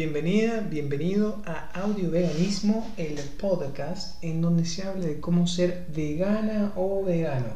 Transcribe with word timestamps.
Bienvenida, 0.00 0.60
bienvenido 0.60 1.42
a 1.44 1.70
Audio 1.72 2.12
Veganismo, 2.12 2.88
el 2.96 3.18
podcast 3.18 4.22
en 4.22 4.40
donde 4.40 4.64
se 4.64 4.84
habla 4.84 5.04
de 5.06 5.18
cómo 5.18 5.48
ser 5.48 5.88
vegana 5.92 6.72
o 6.76 7.02
vegano. 7.04 7.54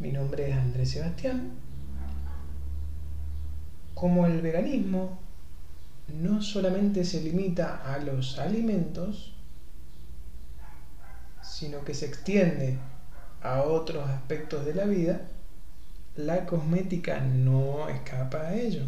Mi 0.00 0.10
nombre 0.10 0.50
es 0.50 0.56
Andrés 0.56 0.90
Sebastián. 0.90 1.52
Como 3.94 4.26
el 4.26 4.42
veganismo 4.42 5.16
no 6.08 6.42
solamente 6.42 7.04
se 7.04 7.22
limita 7.22 7.80
a 7.94 7.98
los 7.98 8.36
alimentos, 8.40 9.32
sino 11.40 11.84
que 11.84 11.94
se 11.94 12.06
extiende 12.06 12.78
a 13.42 13.62
otros 13.62 14.08
aspectos 14.08 14.66
de 14.66 14.74
la 14.74 14.86
vida, 14.86 15.20
la 16.16 16.46
cosmética 16.46 17.20
no 17.20 17.88
escapa 17.88 18.40
a 18.40 18.56
ello. 18.56 18.82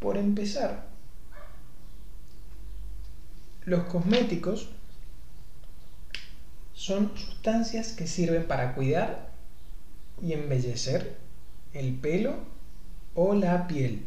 Por 0.00 0.16
empezar, 0.16 0.88
los 3.66 3.84
cosméticos 3.84 4.70
son 6.72 7.16
sustancias 7.16 7.92
que 7.92 8.06
sirven 8.06 8.48
para 8.48 8.74
cuidar 8.74 9.30
y 10.22 10.32
embellecer 10.32 11.18
el 11.74 11.94
pelo 11.94 12.34
o 13.14 13.34
la 13.34 13.68
piel. 13.68 14.06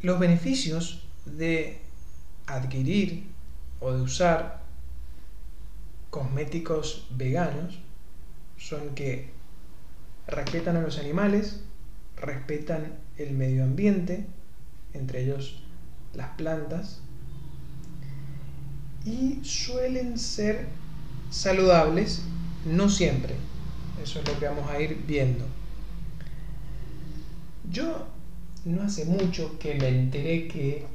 Los 0.00 0.20
beneficios 0.20 1.08
de 1.24 1.80
adquirir 2.46 3.26
o 3.80 3.92
de 3.92 4.02
usar 4.02 4.62
cosméticos 6.10 7.08
veganos 7.10 7.80
son 8.56 8.94
que 8.94 9.30
respetan 10.28 10.76
a 10.76 10.82
los 10.82 10.98
animales, 10.98 11.64
respetan 12.16 13.05
el 13.18 13.32
medio 13.32 13.64
ambiente, 13.64 14.26
entre 14.92 15.24
ellos 15.24 15.62
las 16.14 16.30
plantas, 16.36 17.00
y 19.04 19.40
suelen 19.44 20.18
ser 20.18 20.66
saludables, 21.30 22.22
no 22.64 22.88
siempre. 22.88 23.34
Eso 24.02 24.20
es 24.20 24.28
lo 24.28 24.38
que 24.38 24.46
vamos 24.46 24.68
a 24.70 24.80
ir 24.80 25.04
viendo. 25.06 25.44
Yo 27.70 28.06
no 28.64 28.82
hace 28.82 29.04
mucho 29.04 29.58
que 29.58 29.74
me 29.74 29.88
enteré 29.88 30.48
que 30.48 30.86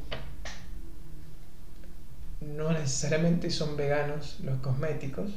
no 2.42 2.72
necesariamente 2.72 3.50
son 3.50 3.78
veganos 3.78 4.40
los 4.44 4.60
cosméticos. 4.62 5.32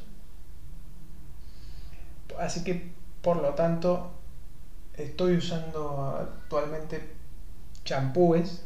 Así 2.39 2.65
que, 2.65 2.91
por 3.23 3.41
lo 3.41 3.51
tanto, 3.55 4.14
estoy 4.97 5.37
usando 5.37 6.17
actualmente 6.19 7.01
champúes 7.85 8.63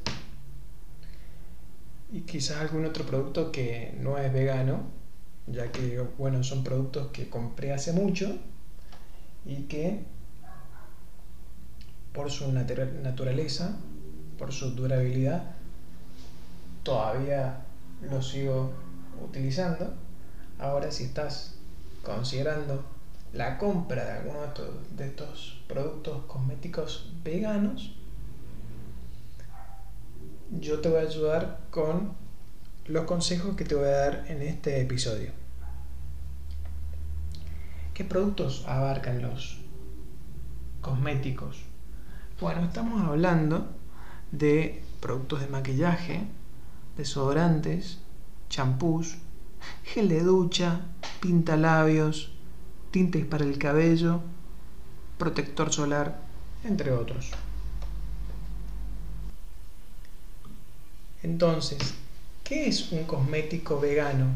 y 2.11 2.23
quizás 2.23 2.59
algún 2.59 2.85
otro 2.87 3.05
producto 3.05 3.53
que 3.53 3.95
no 4.01 4.19
es 4.19 4.33
vegano, 4.33 4.83
ya 5.47 5.71
que, 5.73 6.01
bueno, 6.19 6.43
son 6.43 6.65
productos 6.65 7.09
que 7.09 7.29
compré 7.29 7.73
hace 7.73 7.93
mucho 7.93 8.37
y 9.45 9.63
que 9.65 10.05
por 12.13 12.31
su 12.31 12.51
naturaleza, 12.53 13.77
por 14.39 14.53
su 14.53 14.71
durabilidad, 14.71 15.55
todavía 16.83 17.65
lo 18.03 18.23
sigo 18.23 18.73
utilizando. 19.23 19.95
Ahora 20.59 20.91
si 20.91 21.05
estás 21.05 21.55
considerando 22.03 22.85
la 23.33 23.59
compra 23.59 24.05
de 24.05 24.13
alguno 24.13 24.39
de 24.97 25.07
estos, 25.07 25.63
productos 25.69 26.25
cosméticos 26.27 27.13
veganos, 27.23 27.95
yo 30.51 30.81
te 30.81 30.89
voy 30.89 30.99
a 30.99 31.03
ayudar 31.03 31.61
con 31.71 32.15
los 32.87 33.05
consejos 33.05 33.55
que 33.55 33.65
te 33.65 33.75
voy 33.75 33.89
a 33.89 33.99
dar 33.99 34.25
en 34.29 34.43
este 34.43 34.81
episodio. 34.81 35.31
¿Qué 37.93 38.05
productos 38.05 38.65
abarcan 38.67 39.21
los 39.21 39.59
cosméticos? 40.81 41.65
Bueno, 42.41 42.65
estamos 42.65 43.03
hablando 43.07 43.69
de 44.33 44.83
productos 45.01 45.41
de 45.41 45.49
maquillaje, 45.49 46.23
desodorantes, 46.97 47.99
champús, 48.49 49.19
gel 49.85 50.09
de 50.09 50.23
ducha, 50.23 50.83
pintalabios, 51.21 52.38
tintes 52.91 53.25
para 53.25 53.45
el 53.45 53.59
cabello, 53.59 54.21
protector 55.19 55.73
solar, 55.73 56.21
entre 56.65 56.93
otros. 56.93 57.31
Entonces, 61.23 61.79
¿qué 62.45 62.69
es 62.69 62.93
un 62.93 63.05
cosmético 63.05 63.81
vegano? 63.81 64.27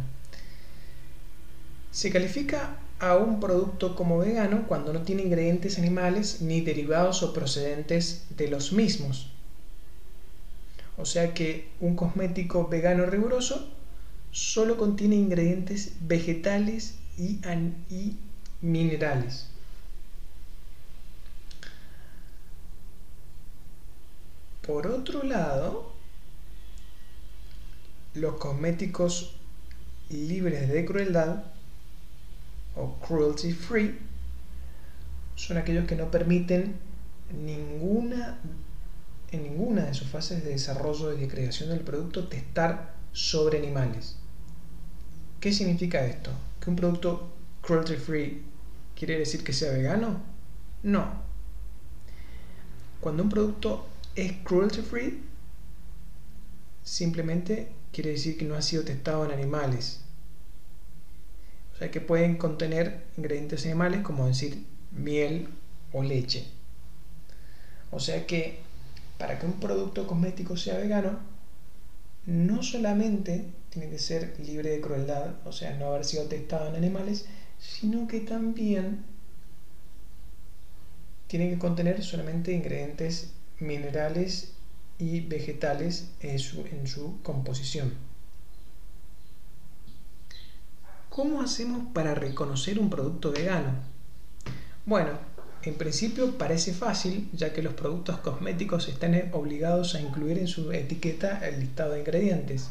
Se 1.91 2.11
califica 2.11 2.79
a 2.99 3.17
un 3.17 3.41
producto 3.41 3.95
como 3.95 4.19
vegano 4.19 4.65
cuando 4.67 4.93
no 4.93 5.03
tiene 5.03 5.23
ingredientes 5.23 5.79
animales 5.79 6.41
ni 6.41 6.61
derivados 6.61 7.23
o 7.23 7.33
procedentes 7.33 8.27
de 8.37 8.49
los 8.49 8.73
mismos. 8.73 9.29
O 10.97 11.05
sea 11.05 11.35
que 11.35 11.69
un 11.81 11.97
cosmético 11.97 12.69
vegano 12.69 13.07
riguroso 13.07 13.69
solo 14.31 14.77
contiene 14.77 15.17
ingredientes 15.17 15.93
vegetales 16.01 16.95
y, 17.19 17.41
y 17.91 18.17
minerales. 18.63 19.47
Por 24.67 24.87
otro 24.87 25.25
lado, 25.25 25.93
los 28.15 28.37
cosméticos 28.37 29.35
libres 30.09 30.69
de 30.69 30.85
crueldad 30.85 31.45
o 32.77 32.95
cruelty 33.01 33.53
free 33.53 33.99
son 35.35 35.57
aquellos 35.57 35.87
que 35.87 35.97
no 35.97 36.11
permiten 36.11 36.77
ninguna 37.45 38.39
en 39.33 39.43
ninguna 39.43 39.87
de 39.87 39.95
sus 39.95 40.09
fases 40.09 40.45
de 40.45 40.51
desarrollo 40.51 41.13
y 41.15 41.21
de 41.21 41.29
creación 41.29 41.71
del 41.71 41.81
producto 41.81 42.29
testar 42.29 42.95
sobre 43.13 43.59
animales. 43.59 44.17
¿Qué 45.41 45.53
significa 45.53 46.05
esto? 46.05 46.31
Que 46.61 46.69
un 46.69 46.77
producto 46.77 47.33
cruelty 47.63 47.97
free 47.97 48.52
quiere 49.05 49.19
decir 49.19 49.43
que 49.43 49.53
sea 49.53 49.73
vegano? 49.73 50.21
No. 50.85 51.13
Cuando 53.01 53.25
un 53.25 53.31
producto 53.31 53.85
es 54.15 54.31
cruelty 54.45 54.81
free, 54.81 55.25
simplemente 56.85 57.73
quiere 57.91 58.11
decir 58.11 58.39
que 58.39 58.45
no 58.45 58.55
ha 58.55 58.63
sido 58.63 58.85
testado 58.85 59.25
en 59.25 59.33
animales. 59.33 60.03
O 61.75 61.79
sea 61.79 61.91
que 61.91 62.01
pueden 62.01 62.37
contener 62.37 63.03
ingredientes 63.17 63.65
animales 63.67 64.03
como 64.03 64.29
decir 64.29 64.65
miel 64.93 65.49
o 65.93 66.05
leche. 66.05 66.47
O 67.91 67.99
sea 67.99 68.25
que 68.25 68.61
para 69.19 69.37
que 69.41 69.47
un 69.47 69.59
producto 69.59 70.07
cosmético 70.07 70.57
sea 70.57 70.79
vegano, 70.79 71.19
no 72.27 72.63
solamente 72.63 73.47
tiene 73.71 73.91
que 73.91 73.99
ser 73.99 74.37
libre 74.39 74.71
de 74.71 74.81
crueldad, 74.81 75.35
o 75.45 75.51
sea, 75.51 75.77
no 75.77 75.87
haber 75.87 76.05
sido 76.05 76.27
testado 76.27 76.69
en 76.69 76.77
animales, 76.77 77.27
sino 77.63 78.09
que 78.09 78.21
también 78.21 79.05
tiene 81.29 81.49
que 81.49 81.59
contener 81.59 82.03
solamente 82.03 82.53
ingredientes 82.53 83.33
minerales 83.61 84.55
y 84.99 85.21
vegetales 85.21 86.11
en 86.21 86.39
su, 86.39 86.67
en 86.67 86.87
su 86.87 87.23
composición. 87.23 87.95
¿Cómo 91.09 91.41
hacemos 91.41 91.93
para 91.93 92.15
reconocer 92.15 92.79
un 92.79 92.91
producto 92.91 93.31
vegano? 93.31 93.75
Bueno, 94.85 95.13
en 95.63 95.75
principio 95.75 96.37
parece 96.37 96.73
fácil, 96.75 97.31
ya 97.33 97.53
que 97.53 97.63
los 97.63 97.75
productos 97.75 98.19
cosméticos 98.19 98.89
están 98.89 99.31
obligados 99.33 99.95
a 99.95 100.01
incluir 100.01 100.39
en 100.39 100.49
su 100.49 100.73
etiqueta 100.73 101.47
el 101.47 101.61
listado 101.61 101.93
de 101.93 102.01
ingredientes. 102.01 102.69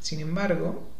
Sin 0.00 0.20
embargo, 0.20 0.95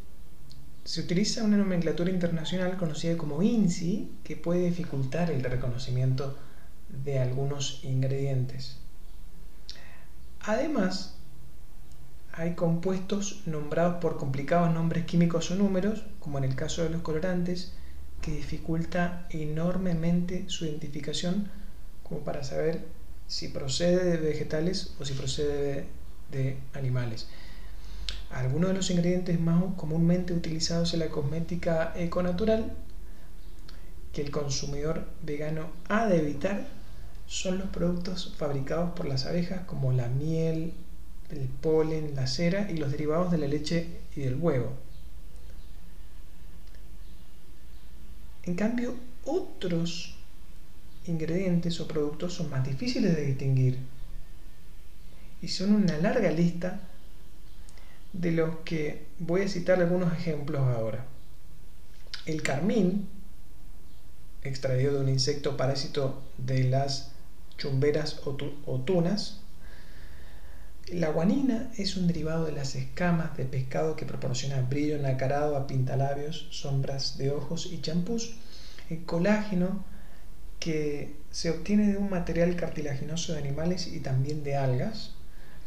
se 0.87 1.01
utiliza 1.01 1.43
una 1.43 1.57
nomenclatura 1.57 2.11
internacional 2.11 2.77
conocida 2.77 3.17
como 3.17 3.43
INSI 3.43 4.09
que 4.23 4.37
puede 4.37 4.67
dificultar 4.67 5.33
el 5.33 5.43
reconocimiento 5.43 6.39
de 7.05 7.19
algunos 7.19 7.81
ingredientes. 7.83 8.77
Además, 10.41 11.17
hay 12.33 12.55
compuestos 12.55 13.43
nombrados 13.47 13.97
por 14.01 14.17
complicados 14.17 14.73
nombres 14.73 15.07
químicos 15.07 15.51
o 15.51 15.57
números, 15.57 16.05
como 16.21 16.39
en 16.39 16.45
el 16.45 16.55
caso 16.55 16.85
de 16.85 16.91
los 16.91 17.03
colorantes, 17.03 17.73
que 18.23 18.31
dificulta 18.31 19.27
enormemente 19.31 20.45
su 20.47 20.67
identificación 20.67 21.51
como 22.05 22.21
para 22.21 22.45
saber 22.45 22.85
si 23.27 23.49
procede 23.49 24.05
de 24.05 24.19
vegetales 24.19 24.95
o 25.01 25.05
si 25.05 25.15
procede 25.15 25.89
de, 26.31 26.39
de 26.39 26.59
animales. 26.75 27.27
Algunos 28.31 28.71
de 28.71 28.77
los 28.77 28.91
ingredientes 28.91 29.41
más 29.41 29.63
comúnmente 29.77 30.33
utilizados 30.33 30.93
en 30.95 31.01
la 31.01 31.09
cosmética 31.09 31.93
econatural 31.97 32.73
que 34.13 34.23
el 34.23 34.31
consumidor 34.31 35.07
vegano 35.23 35.69
ha 35.89 36.07
de 36.07 36.19
evitar 36.19 36.67
son 37.27 37.59
los 37.59 37.69
productos 37.69 38.35
fabricados 38.37 38.93
por 38.93 39.07
las 39.07 39.27
abejas 39.27 39.65
como 39.67 39.93
la 39.93 40.09
miel, 40.09 40.73
el 41.31 41.49
polen, 41.49 42.15
la 42.15 42.27
cera 42.27 42.71
y 42.71 42.77
los 42.77 42.91
derivados 42.91 43.31
de 43.31 43.39
la 43.39 43.47
leche 43.47 43.89
y 44.15 44.21
del 44.21 44.37
huevo. 44.37 44.73
En 48.45 48.55
cambio, 48.55 48.95
otros 49.25 50.15
ingredientes 51.07 51.81
o 51.81 51.89
productos 51.89 52.35
son 52.35 52.51
más 52.51 52.65
difíciles 52.65 53.15
de 53.17 53.27
distinguir 53.27 53.79
y 55.43 55.49
son 55.49 55.75
una 55.75 55.99
larga 55.99 56.31
lista 56.31 56.81
de 58.21 58.33
los 58.33 58.57
que 58.65 59.07
voy 59.19 59.43
a 59.43 59.49
citar 59.49 59.81
algunos 59.81 60.13
ejemplos 60.13 60.63
ahora. 60.63 61.05
El 62.25 62.43
carmín, 62.43 63.09
extraído 64.43 64.95
de 64.95 65.01
un 65.01 65.09
insecto 65.09 65.57
parásito 65.57 66.23
de 66.39 66.65
las 66.65 67.13
chumberas 67.59 68.21
o, 68.25 68.81
tunas. 68.81 69.41
La 70.89 71.11
guanina 71.11 71.71
es 71.77 71.97
un 71.97 72.07
derivado 72.07 72.45
de 72.45 72.53
las 72.53 72.77
escamas 72.77 73.37
de 73.37 73.45
pescado 73.45 73.97
que 73.97 74.07
proporciona 74.07 74.63
brillo 74.63 74.99
nacarado 74.99 75.57
a 75.57 75.67
pintalabios, 75.67 76.47
sombras 76.51 77.19
de 77.19 77.33
ojos 77.33 77.67
y 77.73 77.81
champús. 77.81 78.37
El 78.89 79.05
colágeno 79.05 79.85
que 80.61 81.17
se 81.33 81.51
obtiene 81.51 81.89
de 81.89 81.99
un 81.99 82.09
material 82.09 82.55
cartilaginoso 82.57 83.33
de 83.33 83.41
animales 83.41 83.89
y 83.89 84.01
también 84.01 84.45
de 84.45 84.57
algas. 84.57 85.16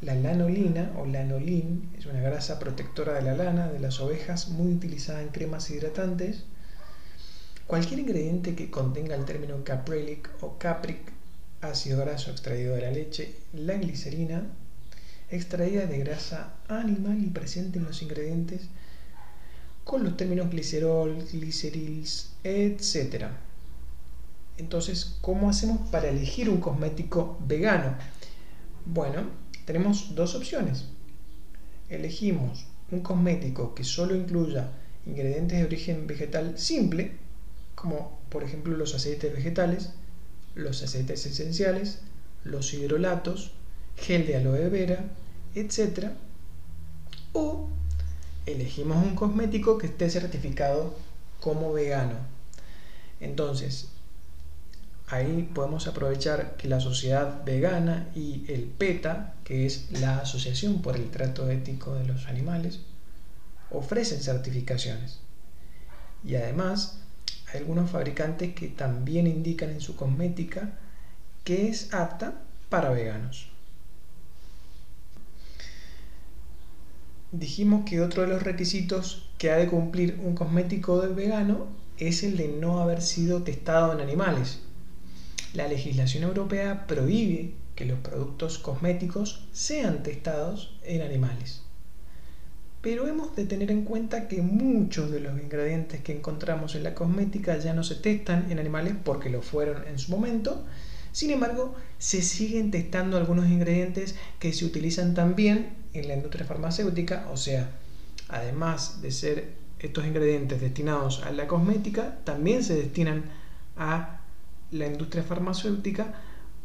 La 0.01 0.15
lanolina 0.15 0.93
o 0.97 1.05
lanolin 1.05 1.89
es 1.97 2.05
una 2.05 2.21
grasa 2.21 2.57
protectora 2.57 3.15
de 3.15 3.21
la 3.21 3.35
lana 3.35 3.67
de 3.67 3.79
las 3.79 3.99
ovejas 3.99 4.47
muy 4.47 4.71
utilizada 4.71 5.21
en 5.21 5.27
cremas 5.27 5.69
hidratantes. 5.69 6.45
Cualquier 7.67 7.99
ingrediente 7.99 8.55
que 8.55 8.71
contenga 8.71 9.15
el 9.15 9.25
término 9.25 9.61
caprylic 9.65 10.29
o 10.39 10.57
capric 10.57 11.11
ácido 11.59 11.99
graso 11.99 12.31
extraído 12.31 12.75
de 12.75 12.81
la 12.81 12.91
leche, 12.91 13.35
la 13.51 13.73
glicerina, 13.73 14.45
extraída 15.29 15.85
de 15.85 15.99
grasa 15.99 16.53
animal 16.69 17.21
y 17.21 17.27
presente 17.27 17.77
en 17.79 17.83
los 17.83 18.01
ingredientes 18.01 18.69
con 19.83 20.05
los 20.05 20.15
términos 20.15 20.49
glicerol, 20.49 21.25
glicerils, 21.29 22.31
etc. 22.45 23.25
Entonces, 24.57 25.17
¿cómo 25.19 25.49
hacemos 25.49 25.89
para 25.89 26.07
elegir 26.07 26.49
un 26.49 26.61
cosmético 26.61 27.37
vegano? 27.45 27.95
Bueno, 28.85 29.23
tenemos 29.69 30.15
dos 30.15 30.33
opciones. 30.33 30.85
Elegimos 31.89 32.65
un 32.89 33.01
cosmético 33.01 33.75
que 33.75 33.83
solo 33.83 34.15
incluya 34.15 34.71
ingredientes 35.05 35.59
de 35.59 35.63
origen 35.63 36.07
vegetal 36.07 36.57
simple, 36.57 37.11
como 37.75 38.19
por 38.29 38.43
ejemplo 38.43 38.75
los 38.75 38.95
aceites 38.95 39.31
vegetales, 39.31 39.91
los 40.55 40.81
aceites 40.81 41.23
esenciales, 41.27 41.99
los 42.43 42.73
hidrolatos, 42.73 43.51
gel 43.95 44.25
de 44.25 44.37
aloe 44.37 44.69
vera, 44.69 45.05
etc. 45.53 46.13
O 47.33 47.69
elegimos 48.47 48.97
un 49.05 49.13
cosmético 49.13 49.77
que 49.77 49.85
esté 49.85 50.09
certificado 50.09 50.95
como 51.39 51.73
vegano. 51.73 52.15
Entonces, 53.19 53.89
ahí 55.09 55.49
podemos 55.53 55.87
aprovechar 55.87 56.55
que 56.55 56.67
la 56.67 56.79
sociedad 56.79 57.43
vegana 57.43 58.09
y 58.15 58.45
el 58.47 58.63
PETA, 58.63 59.33
que 59.43 59.65
es 59.65 59.91
la 59.99 60.19
Asociación 60.19 60.81
por 60.81 60.95
el 60.95 61.09
Trato 61.09 61.49
Ético 61.49 61.95
de 61.95 62.05
los 62.05 62.27
Animales, 62.27 62.81
ofrecen 63.71 64.21
certificaciones. 64.21 65.19
Y 66.23 66.35
además, 66.35 66.99
hay 67.51 67.61
algunos 67.61 67.89
fabricantes 67.89 68.53
que 68.53 68.67
también 68.67 69.25
indican 69.25 69.69
en 69.69 69.81
su 69.81 69.95
cosmética 69.95 70.73
que 71.43 71.67
es 71.69 71.93
apta 71.93 72.41
para 72.69 72.91
veganos. 72.91 73.49
Dijimos 77.31 77.85
que 77.85 78.01
otro 78.01 78.23
de 78.23 78.27
los 78.27 78.43
requisitos 78.43 79.29
que 79.37 79.51
ha 79.51 79.55
de 79.57 79.67
cumplir 79.67 80.19
un 80.23 80.35
cosmético 80.35 80.99
de 81.01 81.13
vegano 81.13 81.67
es 81.97 82.23
el 82.23 82.37
de 82.37 82.47
no 82.47 82.79
haber 82.81 83.01
sido 83.01 83.43
testado 83.43 83.93
en 83.93 84.01
animales. 84.01 84.61
La 85.53 85.67
legislación 85.67 86.23
europea 86.23 86.85
prohíbe 86.85 87.53
que 87.75 87.85
los 87.85 87.99
productos 87.99 88.59
cosméticos 88.59 89.47
sean 89.51 90.03
testados 90.03 90.77
en 90.83 91.01
animales. 91.01 91.63
Pero 92.81 93.07
hemos 93.07 93.35
de 93.35 93.45
tener 93.45 93.71
en 93.71 93.83
cuenta 93.83 94.27
que 94.27 94.41
muchos 94.41 95.09
de 95.11 95.19
los 95.19 95.41
ingredientes 95.41 96.01
que 96.01 96.15
encontramos 96.15 96.75
en 96.75 96.83
la 96.83 96.93
cosmética 96.93 97.57
ya 97.57 97.73
no 97.73 97.83
se 97.83 97.95
testan 97.95 98.51
en 98.51 98.59
animales 98.59 98.93
porque 99.03 99.29
lo 99.29 99.41
fueron 99.41 99.87
en 99.87 99.97
su 99.97 100.11
momento. 100.11 100.65
Sin 101.11 101.31
embargo, 101.31 101.75
se 101.97 102.21
siguen 102.21 102.69
testando 102.69 103.17
algunos 103.17 103.47
ingredientes 103.47 104.15
que 104.37 104.53
se 104.53 104.65
utilizan 104.65 105.15
también 105.15 105.73
en 105.93 106.07
la 106.07 106.15
industria 106.15 106.45
farmacéutica, 106.45 107.27
o 107.31 107.37
sea, 107.37 107.71
además 108.27 109.01
de 109.01 109.11
ser 109.11 109.53
estos 109.79 110.05
ingredientes 110.05 110.61
destinados 110.61 111.23
a 111.23 111.31
la 111.31 111.47
cosmética, 111.47 112.19
también 112.23 112.63
se 112.63 112.75
destinan 112.75 113.23
a 113.75 114.18
la 114.71 114.87
industria 114.87 115.23
farmacéutica, 115.23 116.13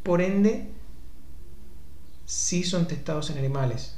por 0.02 0.20
ende, 0.20 0.70
sí 2.26 2.64
son 2.64 2.86
testados 2.86 3.30
en 3.30 3.38
animales. 3.38 3.96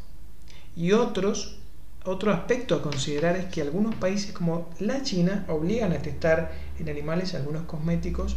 Y 0.74 0.92
otros 0.92 1.58
otro 2.06 2.32
aspecto 2.32 2.76
a 2.76 2.82
considerar 2.82 3.34
es 3.34 3.46
que 3.46 3.62
algunos 3.62 3.96
países 3.96 4.30
como 4.30 4.70
la 4.78 5.02
China 5.02 5.44
obligan 5.48 5.92
a 5.92 5.98
testar 5.98 6.52
en 6.78 6.88
animales 6.88 7.34
algunos 7.34 7.64
cosméticos 7.64 8.36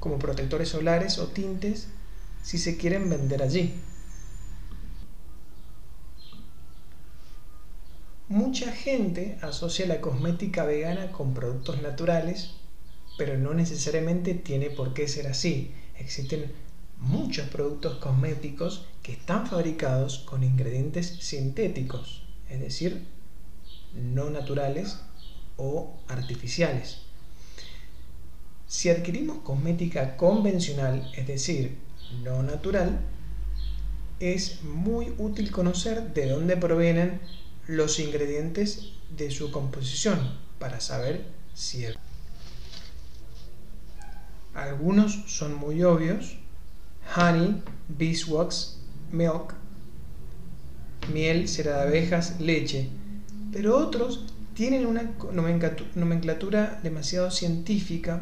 como 0.00 0.18
protectores 0.18 0.70
solares 0.70 1.18
o 1.18 1.28
tintes 1.28 1.86
si 2.42 2.58
se 2.58 2.76
quieren 2.76 3.08
vender 3.08 3.40
allí. 3.40 3.72
Mucha 8.28 8.72
gente 8.72 9.38
asocia 9.42 9.86
la 9.86 10.00
cosmética 10.00 10.64
vegana 10.64 11.12
con 11.12 11.34
productos 11.34 11.80
naturales, 11.82 12.54
pero 13.16 13.38
no 13.38 13.54
necesariamente 13.54 14.34
tiene 14.34 14.70
por 14.70 14.94
qué 14.94 15.08
ser 15.08 15.26
así. 15.26 15.72
Existen 15.98 16.52
muchos 16.98 17.48
productos 17.48 17.98
cosméticos 17.98 18.86
que 19.02 19.12
están 19.12 19.46
fabricados 19.46 20.18
con 20.18 20.44
ingredientes 20.44 21.06
sintéticos 21.20 22.22
es 22.52 22.60
decir, 22.60 23.06
no 23.94 24.28
naturales 24.28 24.98
o 25.56 25.96
artificiales. 26.06 26.98
Si 28.68 28.90
adquirimos 28.90 29.38
cosmética 29.38 30.16
convencional, 30.18 31.10
es 31.16 31.26
decir, 31.26 31.78
no 32.22 32.42
natural, 32.42 33.00
es 34.20 34.62
muy 34.62 35.14
útil 35.18 35.50
conocer 35.50 36.12
de 36.12 36.28
dónde 36.28 36.58
provienen 36.58 37.20
los 37.66 37.98
ingredientes 37.98 38.92
de 39.16 39.30
su 39.30 39.50
composición 39.50 40.38
para 40.58 40.80
saber 40.80 41.24
si 41.54 41.86
es. 41.86 42.01
Algunos 44.54 45.24
son 45.26 45.54
muy 45.54 45.82
obvios, 45.82 46.36
honey, 47.16 47.62
beeswax, 47.88 48.78
milk, 49.10 49.54
miel, 51.12 51.48
cera 51.48 51.78
de 51.78 51.82
abejas, 51.82 52.40
leche. 52.40 52.88
Pero 53.52 53.76
otros 53.76 54.26
tienen 54.54 54.86
una 54.86 55.10
nomenclatura 55.32 56.80
demasiado 56.82 57.30
científica, 57.30 58.20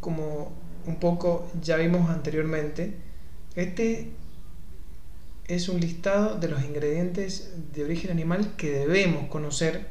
como 0.00 0.52
un 0.86 0.96
poco 0.96 1.50
ya 1.60 1.76
vimos 1.76 2.10
anteriormente. 2.10 2.96
Este 3.54 4.10
es 5.48 5.68
un 5.68 5.80
listado 5.80 6.38
de 6.38 6.48
los 6.48 6.62
ingredientes 6.62 7.52
de 7.72 7.84
origen 7.84 8.10
animal 8.10 8.54
que 8.56 8.70
debemos 8.70 9.28
conocer. 9.28 9.88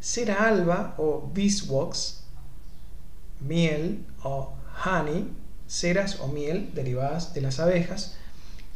Cera 0.00 0.48
alba 0.48 0.94
o 0.98 1.30
beeswax, 1.34 2.24
miel 3.40 4.04
o 4.22 4.54
honey, 4.84 5.32
ceras 5.66 6.20
o 6.20 6.28
miel 6.28 6.70
derivadas 6.74 7.34
de 7.34 7.40
las 7.40 7.60
abejas, 7.60 8.16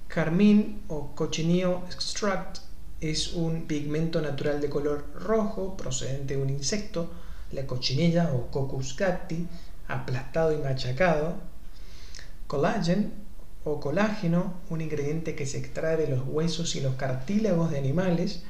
Carmín 0.09 0.83
o 0.89 1.15
cochinillo 1.15 1.85
extract 1.87 2.59
es 3.01 3.33
un 3.33 3.63
pigmento 3.63 4.21
natural 4.21 4.61
de 4.61 4.69
color 4.69 5.07
rojo 5.15 5.77
procedente 5.77 6.37
de 6.37 6.43
un 6.43 6.51
insecto, 6.51 7.11
la 7.51 7.67
cochinilla 7.67 8.33
o 8.33 8.51
Coccus 8.51 8.95
cacti, 8.95 9.47
aplastado 9.89 10.53
y 10.53 10.59
machacado. 10.59 11.35
Collagen 12.47 13.13
o 13.65 13.81
colágeno, 13.81 14.55
un 14.71 14.81
ingrediente 14.81 15.35
que 15.35 15.47
se 15.47 15.59
extrae 15.59 15.97
de 15.97 16.09
los 16.09 16.23
huesos 16.27 16.77
y 16.77 16.81
los 16.81 16.95
cartílagos 16.95 17.71
de 17.71 17.79
animales. 17.79 18.43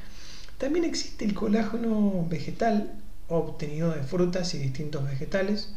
También 0.59 0.85
existe 0.85 1.25
el 1.25 1.35
colágeno 1.35 2.27
vegetal, 2.29 2.93
obtenido 3.29 3.91
de 3.91 4.03
frutas 4.03 4.53
y 4.55 4.59
distintos 4.59 5.05
vegetales. 5.05 5.75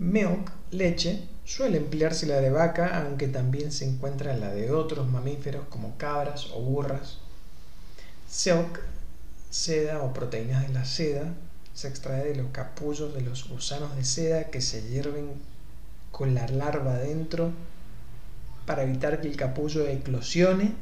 Milk, 0.00 0.50
leche, 0.72 1.28
Suele 1.50 1.78
emplearse 1.78 2.26
la 2.26 2.40
de 2.40 2.48
vaca, 2.48 3.02
aunque 3.02 3.26
también 3.26 3.72
se 3.72 3.84
encuentra 3.84 4.36
la 4.36 4.52
de 4.52 4.70
otros 4.70 5.08
mamíferos 5.08 5.66
como 5.68 5.96
cabras 5.96 6.46
o 6.54 6.60
burras. 6.60 7.18
Silk 8.28 8.80
seda 9.50 10.00
o 10.04 10.12
proteínas 10.12 10.68
de 10.68 10.72
la 10.72 10.84
seda 10.84 11.34
se 11.74 11.88
extrae 11.88 12.22
de 12.22 12.36
los 12.36 12.52
capullos 12.52 13.12
de 13.14 13.22
los 13.22 13.48
gusanos 13.48 13.96
de 13.96 14.04
seda 14.04 14.44
que 14.44 14.60
se 14.60 14.88
hierven 14.88 15.32
con 16.12 16.36
la 16.36 16.46
larva 16.46 16.94
adentro 16.94 17.50
para 18.64 18.84
evitar 18.84 19.20
que 19.20 19.26
el 19.26 19.36
capullo 19.36 19.88
eclosione. 19.88 20.72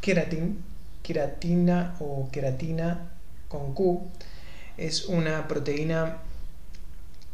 Queratin, 0.00 0.64
queratina 1.02 1.94
o 2.00 2.30
queratina 2.32 3.10
con 3.48 3.74
Q 3.74 4.00
es 4.78 5.04
una 5.04 5.46
proteína 5.46 6.22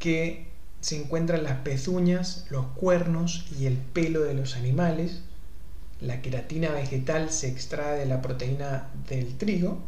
que 0.00 0.50
se 0.80 0.96
encuentra 0.96 1.36
en 1.36 1.44
las 1.44 1.58
pezuñas, 1.58 2.46
los 2.50 2.66
cuernos 2.68 3.46
y 3.58 3.66
el 3.66 3.76
pelo 3.76 4.22
de 4.22 4.34
los 4.34 4.56
animales. 4.56 5.20
La 6.00 6.22
queratina 6.22 6.70
vegetal 6.70 7.30
se 7.30 7.48
extrae 7.48 7.98
de 7.98 8.06
la 8.06 8.22
proteína 8.22 8.88
del 9.08 9.36
trigo. 9.36 9.78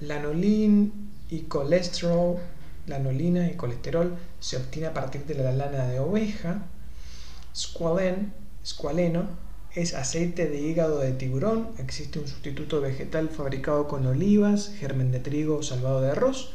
Lanolin 0.00 1.10
y 1.28 1.40
colesterol, 1.42 2.38
lanolina 2.86 3.48
y 3.48 3.54
colesterol 3.54 4.16
se 4.38 4.56
obtiene 4.56 4.86
a 4.86 4.94
partir 4.94 5.24
de 5.26 5.34
la 5.34 5.52
lana 5.52 5.86
de 5.86 5.98
oveja. 5.98 6.62
Squalen, 7.54 8.32
squaleno 8.64 9.26
es 9.74 9.94
aceite 9.94 10.48
de 10.48 10.60
hígado 10.60 11.00
de 11.00 11.12
tiburón. 11.12 11.70
Existe 11.78 12.20
un 12.20 12.28
sustituto 12.28 12.80
vegetal 12.80 13.28
fabricado 13.28 13.88
con 13.88 14.06
olivas, 14.06 14.72
germen 14.78 15.10
de 15.10 15.18
trigo 15.18 15.62
salvado 15.64 16.00
de 16.00 16.12
arroz. 16.12 16.52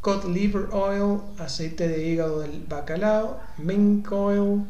Cod 0.00 0.24
liver 0.24 0.68
oil, 0.72 1.20
aceite 1.38 1.86
de 1.86 2.08
hígado 2.08 2.40
del 2.40 2.64
bacalao. 2.66 3.38
Mink 3.58 4.10
oil, 4.10 4.64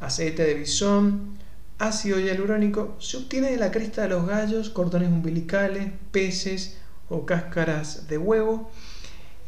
aceite 0.00 0.42
de 0.42 0.54
bisón. 0.54 1.36
Ácido 1.78 2.18
hialurónico 2.18 2.96
se 2.98 3.18
obtiene 3.18 3.50
de 3.50 3.58
la 3.58 3.70
cresta 3.70 4.02
de 4.02 4.08
los 4.08 4.26
gallos, 4.26 4.70
cordones 4.70 5.10
umbilicales, 5.10 5.92
peces 6.10 6.78
o 7.10 7.26
cáscaras 7.26 8.08
de 8.08 8.16
huevo. 8.16 8.70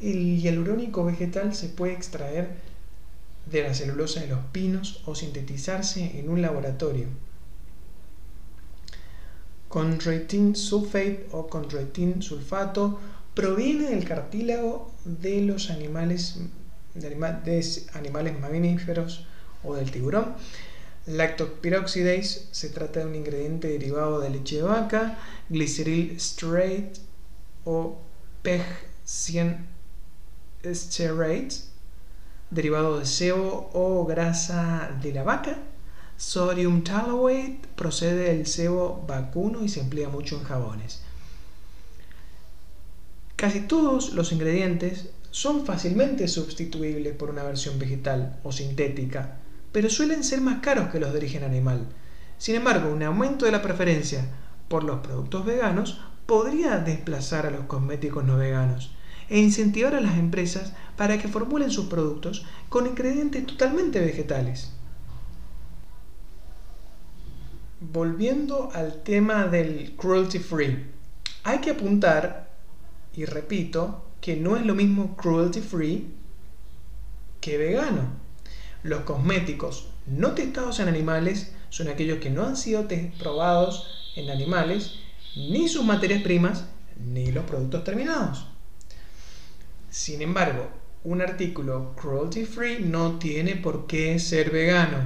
El 0.03 0.39
hialurónico 0.39 1.03
vegetal 1.05 1.55
se 1.55 1.71
puede 1.71 1.95
extraer 1.95 2.59
de 3.51 3.63
la 3.63 3.73
celulosa 3.73 4.21
de 4.21 4.29
los 4.29 4.45
pinos 4.53 5.03
o 5.07 5.15
sintetizarse 5.15 6.21
en 6.21 6.29
un 6.29 6.43
laboratorio. 6.43 7.07
Chondroitin 9.73 10.55
sulfate 10.55 11.27
o 11.33 11.49
chondroitin 11.51 12.23
sulfato 12.23 12.99
proviene 13.35 13.91
del 13.91 14.05
cartílago 14.05 14.93
de 15.05 15.43
los 15.43 15.71
animales, 15.71 16.39
de 16.95 17.87
animales 17.95 18.41
mamíferos 18.41 19.27
o 19.63 19.75
del 19.75 19.91
tiburón. 19.91 20.35
Lactopiroxidase 21.07 22.49
se 22.51 22.69
trata 22.69 23.01
de 23.01 23.07
un 23.07 23.15
ingrediente 23.15 23.69
derivado 23.69 24.21
de 24.21 24.31
leche 24.31 24.57
de 24.57 24.63
vaca, 24.63 25.19
gliceril 25.49 26.17
straight 26.17 26.99
o 27.65 27.99
PEG 28.43 28.63
100 29.05 29.67
stearate 30.73 31.71
derivado 32.51 32.99
de 32.99 33.07
sebo 33.07 33.71
o 33.73 34.05
grasa 34.05 34.91
de 35.01 35.13
la 35.13 35.23
vaca. 35.23 35.59
Sodium 36.17 36.83
tallowate 36.83 37.61
procede 37.77 38.35
del 38.35 38.47
sebo 38.47 39.05
vacuno 39.07 39.65
y 39.65 39.69
se 39.69 39.81
emplea 39.81 40.09
mucho 40.09 40.37
en 40.37 40.45
jabones. 40.45 41.03
Casi 43.41 43.61
todos 43.61 44.13
los 44.13 44.33
ingredientes 44.33 45.09
son 45.31 45.65
fácilmente 45.65 46.29
sustituibles 46.29 47.15
por 47.17 47.31
una 47.31 47.43
versión 47.43 47.79
vegetal 47.79 48.39
o 48.43 48.53
sintética, 48.53 49.39
pero 49.73 49.89
suelen 49.89 50.25
ser 50.25 50.43
más 50.43 50.61
caros 50.61 50.91
que 50.91 51.01
los 51.01 51.11
de 51.11 51.21
origen 51.21 51.45
animal. 51.45 51.87
Sin 52.37 52.55
embargo, 52.57 52.93
un 52.93 53.03
aumento 53.03 53.47
de 53.47 53.53
la 53.53 53.63
preferencia 53.63 54.27
por 54.69 54.85
los 54.85 55.01
productos 55.01 55.47
veganos 55.47 56.03
podría 56.27 56.77
desplazar 56.81 57.47
a 57.47 57.51
los 57.51 57.65
cosméticos 57.65 58.25
no 58.27 58.37
veganos 58.37 58.95
e 59.31 59.39
incentivar 59.39 59.95
a 59.95 60.03
las 60.03 60.19
empresas 60.19 60.75
para 60.99 61.17
que 61.17 61.29
formulen 61.29 61.71
sus 61.71 61.87
productos 61.87 62.45
con 62.69 62.87
ingredientes 62.87 63.47
totalmente 63.47 64.01
vegetales. 64.01 64.75
Volviendo 67.81 68.69
al 68.75 69.03
tema 69.03 69.47
del 69.47 69.97
cruelty 69.97 70.41
free, 70.41 70.91
hay 71.43 71.61
que 71.61 71.71
apuntar, 71.71 72.50
y 73.15 73.25
repito, 73.25 74.05
que 74.21 74.37
no 74.37 74.57
es 74.57 74.65
lo 74.65 74.75
mismo 74.75 75.17
cruelty 75.17 75.61
free 75.61 76.15
que 77.41 77.57
vegano. 77.57 78.09
Los 78.83 79.01
cosméticos 79.01 79.89
no 80.07 80.33
testados 80.33 80.81
en 80.81 80.89
animales 80.89 81.53
son 81.71 81.89
aquellos 81.89 82.19
que 82.19 82.31
no 82.31 82.45
han 82.45 82.57
sido 82.57 82.87
probados 83.19 84.13
en 84.17 84.31
animales, 84.31 84.97
ni 85.37 85.69
sus 85.69 85.85
materias 85.85 86.23
primas, 86.23 86.67
ni 86.97 87.31
los 87.31 87.45
productos 87.45 87.85
terminados. 87.85 88.47
Sin 89.89 90.23
embargo, 90.23 90.69
un 91.05 91.23
artículo 91.23 91.95
cruelty 91.97 92.45
free 92.45 92.81
no 92.81 93.19
tiene 93.19 93.57
por 93.57 93.87
qué 93.87 94.19
ser 94.19 94.51
vegano, 94.51 94.99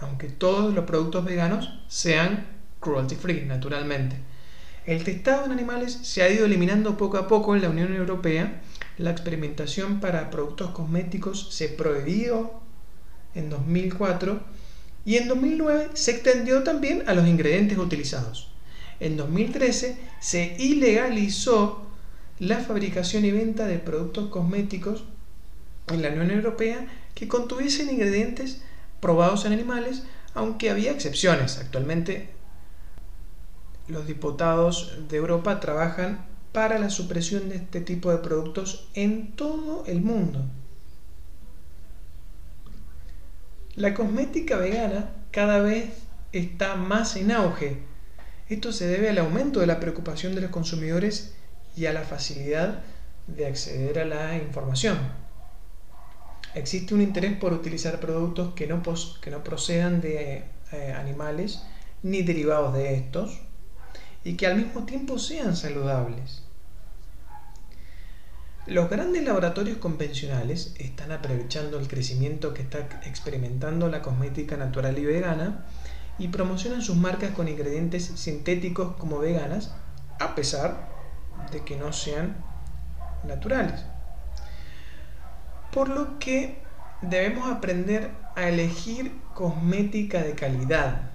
aunque 0.00 0.28
todos 0.28 0.74
los 0.74 0.84
productos 0.84 1.24
veganos 1.24 1.70
sean 1.88 2.46
cruelty 2.80 3.16
free, 3.16 3.42
naturalmente. 3.42 4.16
El 4.86 5.04
testado 5.04 5.44
en 5.44 5.52
animales 5.52 5.98
se 6.02 6.22
ha 6.22 6.30
ido 6.30 6.46
eliminando 6.46 6.96
poco 6.96 7.18
a 7.18 7.28
poco 7.28 7.54
en 7.54 7.62
la 7.62 7.68
Unión 7.68 7.94
Europea. 7.94 8.62
La 8.96 9.10
experimentación 9.10 10.00
para 10.00 10.30
productos 10.30 10.70
cosméticos 10.70 11.54
se 11.54 11.68
prohibió 11.68 12.52
en 13.34 13.50
2004 13.50 14.40
y 15.04 15.16
en 15.16 15.28
2009 15.28 15.90
se 15.94 16.12
extendió 16.12 16.62
también 16.62 17.04
a 17.06 17.14
los 17.14 17.26
ingredientes 17.26 17.78
utilizados. 17.78 18.52
En 19.00 19.16
2013 19.16 19.96
se 20.18 20.56
ilegalizó 20.58 21.86
la 22.38 22.58
fabricación 22.58 23.24
y 23.24 23.30
venta 23.30 23.66
de 23.66 23.78
productos 23.78 24.30
cosméticos 24.30 25.04
en 25.88 26.02
la 26.02 26.08
Unión 26.08 26.30
Europea 26.30 26.86
que 27.14 27.28
contuviesen 27.28 27.90
ingredientes 27.90 28.62
probados 29.00 29.44
en 29.44 29.52
animales, 29.52 30.04
aunque 30.34 30.70
había 30.70 30.92
excepciones. 30.92 31.58
Actualmente 31.58 32.39
los 33.90 34.06
diputados 34.06 34.98
de 35.08 35.16
Europa 35.16 35.60
trabajan 35.60 36.26
para 36.52 36.78
la 36.78 36.90
supresión 36.90 37.48
de 37.48 37.56
este 37.56 37.80
tipo 37.80 38.10
de 38.10 38.18
productos 38.18 38.88
en 38.94 39.32
todo 39.32 39.84
el 39.86 40.00
mundo. 40.00 40.44
La 43.76 43.94
cosmética 43.94 44.56
vegana 44.56 45.10
cada 45.30 45.60
vez 45.60 45.90
está 46.32 46.74
más 46.74 47.16
en 47.16 47.30
auge. 47.30 47.78
Esto 48.48 48.72
se 48.72 48.86
debe 48.86 49.10
al 49.10 49.18
aumento 49.18 49.60
de 49.60 49.66
la 49.66 49.78
preocupación 49.78 50.34
de 50.34 50.40
los 50.40 50.50
consumidores 50.50 51.34
y 51.76 51.86
a 51.86 51.92
la 51.92 52.02
facilidad 52.02 52.82
de 53.28 53.46
acceder 53.46 54.00
a 54.00 54.04
la 54.04 54.36
información. 54.36 54.98
Existe 56.54 56.94
un 56.94 57.00
interés 57.00 57.36
por 57.38 57.52
utilizar 57.52 58.00
productos 58.00 58.54
que 58.54 58.66
no, 58.66 58.82
que 59.20 59.30
no 59.30 59.44
procedan 59.44 60.00
de 60.00 60.44
eh, 60.72 60.92
animales 60.92 61.62
ni 62.02 62.22
derivados 62.22 62.74
de 62.74 62.94
estos 62.96 63.40
y 64.24 64.34
que 64.34 64.46
al 64.46 64.56
mismo 64.56 64.84
tiempo 64.84 65.18
sean 65.18 65.56
saludables. 65.56 66.42
Los 68.66 68.90
grandes 68.90 69.24
laboratorios 69.24 69.78
convencionales 69.78 70.74
están 70.78 71.12
aprovechando 71.12 71.78
el 71.78 71.88
crecimiento 71.88 72.52
que 72.52 72.62
está 72.62 72.78
experimentando 73.04 73.88
la 73.88 74.02
cosmética 74.02 74.56
natural 74.56 74.98
y 74.98 75.06
vegana 75.06 75.64
y 76.18 76.28
promocionan 76.28 76.82
sus 76.82 76.96
marcas 76.96 77.30
con 77.30 77.48
ingredientes 77.48 78.04
sintéticos 78.16 78.96
como 78.96 79.18
veganas, 79.18 79.72
a 80.20 80.34
pesar 80.34 80.88
de 81.50 81.64
que 81.64 81.76
no 81.76 81.92
sean 81.92 82.36
naturales. 83.26 83.84
Por 85.72 85.88
lo 85.88 86.18
que 86.18 86.62
debemos 87.00 87.50
aprender 87.50 88.10
a 88.36 88.48
elegir 88.48 89.12
cosmética 89.34 90.22
de 90.22 90.34
calidad. 90.34 91.09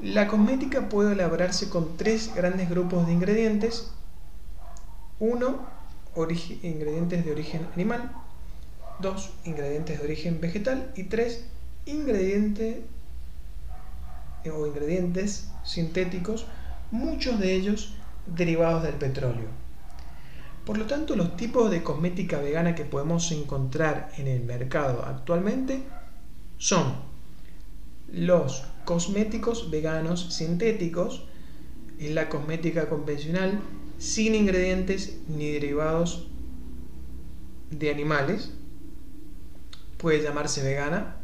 La 0.00 0.28
cosmética 0.28 0.88
puede 0.88 1.14
elaborarse 1.14 1.68
con 1.68 1.96
tres 1.96 2.32
grandes 2.34 2.70
grupos 2.70 3.06
de 3.06 3.12
ingredientes. 3.12 3.90
Uno, 5.18 5.66
ingredientes 6.62 7.24
de 7.24 7.32
origen 7.32 7.66
animal. 7.74 8.12
Dos, 9.00 9.30
ingredientes 9.44 9.98
de 9.98 10.04
origen 10.04 10.40
vegetal. 10.40 10.92
Y 10.94 11.04
tres, 11.04 11.44
ingredientes 11.84 12.76
o 14.46 14.66
ingredientes 14.66 15.50
sintéticos, 15.64 16.46
muchos 16.90 17.40
de 17.40 17.54
ellos 17.54 17.94
derivados 18.26 18.84
del 18.84 18.94
petróleo. 18.94 19.48
Por 20.64 20.78
lo 20.78 20.86
tanto, 20.86 21.16
los 21.16 21.36
tipos 21.36 21.70
de 21.70 21.82
cosmética 21.82 22.38
vegana 22.38 22.74
que 22.74 22.84
podemos 22.84 23.32
encontrar 23.32 24.12
en 24.16 24.28
el 24.28 24.42
mercado 24.42 25.04
actualmente 25.04 25.82
son 26.58 26.94
los 28.12 28.64
cosméticos 28.88 29.70
veganos 29.70 30.34
sintéticos, 30.34 31.26
es 31.98 32.10
la 32.10 32.30
cosmética 32.30 32.88
convencional 32.88 33.60
sin 33.98 34.34
ingredientes 34.34 35.18
ni 35.28 35.50
derivados 35.50 36.26
de 37.70 37.90
animales. 37.90 38.50
Puede 39.98 40.22
llamarse 40.22 40.62
vegana, 40.62 41.16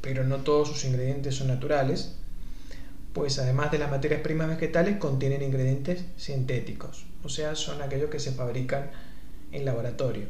pero 0.00 0.24
no 0.24 0.38
todos 0.38 0.68
sus 0.68 0.86
ingredientes 0.86 1.34
son 1.34 1.48
naturales. 1.48 2.16
pues 3.12 3.38
además 3.38 3.70
de 3.70 3.78
las 3.78 3.90
materias 3.90 4.22
primas 4.22 4.48
vegetales 4.48 4.96
contienen 4.96 5.42
ingredientes 5.42 6.06
sintéticos, 6.16 7.04
o 7.22 7.28
sea, 7.28 7.54
son 7.56 7.82
aquellos 7.82 8.08
que 8.08 8.20
se 8.20 8.32
fabrican 8.32 8.90
en 9.50 9.66
laboratorio. 9.66 10.28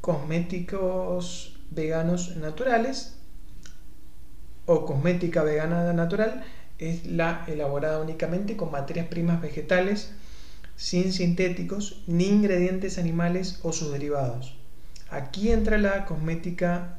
Cosméticos 0.00 1.58
veganos 1.70 2.38
naturales 2.38 3.15
o 4.66 4.84
cosmética 4.84 5.42
vegana 5.42 5.92
natural 5.92 6.44
es 6.78 7.06
la 7.06 7.44
elaborada 7.46 8.00
únicamente 8.00 8.56
con 8.56 8.70
materias 8.70 9.06
primas 9.06 9.40
vegetales 9.40 10.12
sin 10.76 11.12
sintéticos 11.12 12.02
ni 12.06 12.26
ingredientes 12.26 12.98
animales 12.98 13.60
o 13.62 13.72
sus 13.72 13.92
derivados. 13.92 14.54
Aquí 15.08 15.50
entra 15.50 15.78
la 15.78 16.04
cosmética 16.04 16.98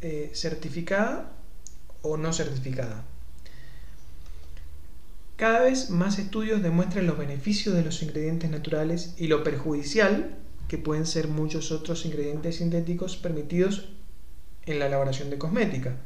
eh, 0.00 0.30
certificada 0.32 1.32
o 2.02 2.16
no 2.16 2.32
certificada. 2.32 3.04
Cada 5.36 5.60
vez 5.60 5.90
más 5.90 6.18
estudios 6.18 6.62
demuestran 6.62 7.06
los 7.06 7.18
beneficios 7.18 7.74
de 7.74 7.84
los 7.84 8.02
ingredientes 8.02 8.50
naturales 8.50 9.14
y 9.18 9.28
lo 9.28 9.44
perjudicial 9.44 10.36
que 10.66 10.78
pueden 10.78 11.06
ser 11.06 11.28
muchos 11.28 11.70
otros 11.70 12.04
ingredientes 12.06 12.56
sintéticos 12.56 13.16
permitidos 13.16 13.88
en 14.66 14.78
la 14.78 14.86
elaboración 14.86 15.30
de 15.30 15.38
cosmética. 15.38 15.96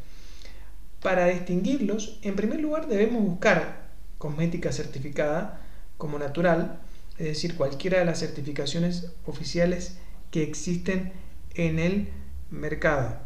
Para 1.02 1.26
distinguirlos, 1.26 2.18
en 2.22 2.36
primer 2.36 2.60
lugar 2.60 2.86
debemos 2.86 3.22
buscar 3.22 3.88
cosmética 4.18 4.70
certificada 4.70 5.60
como 5.98 6.18
natural, 6.18 6.80
es 7.18 7.26
decir, 7.26 7.56
cualquiera 7.56 7.98
de 7.98 8.04
las 8.04 8.20
certificaciones 8.20 9.12
oficiales 9.26 9.98
que 10.30 10.44
existen 10.44 11.12
en 11.54 11.80
el 11.80 12.08
mercado. 12.50 13.16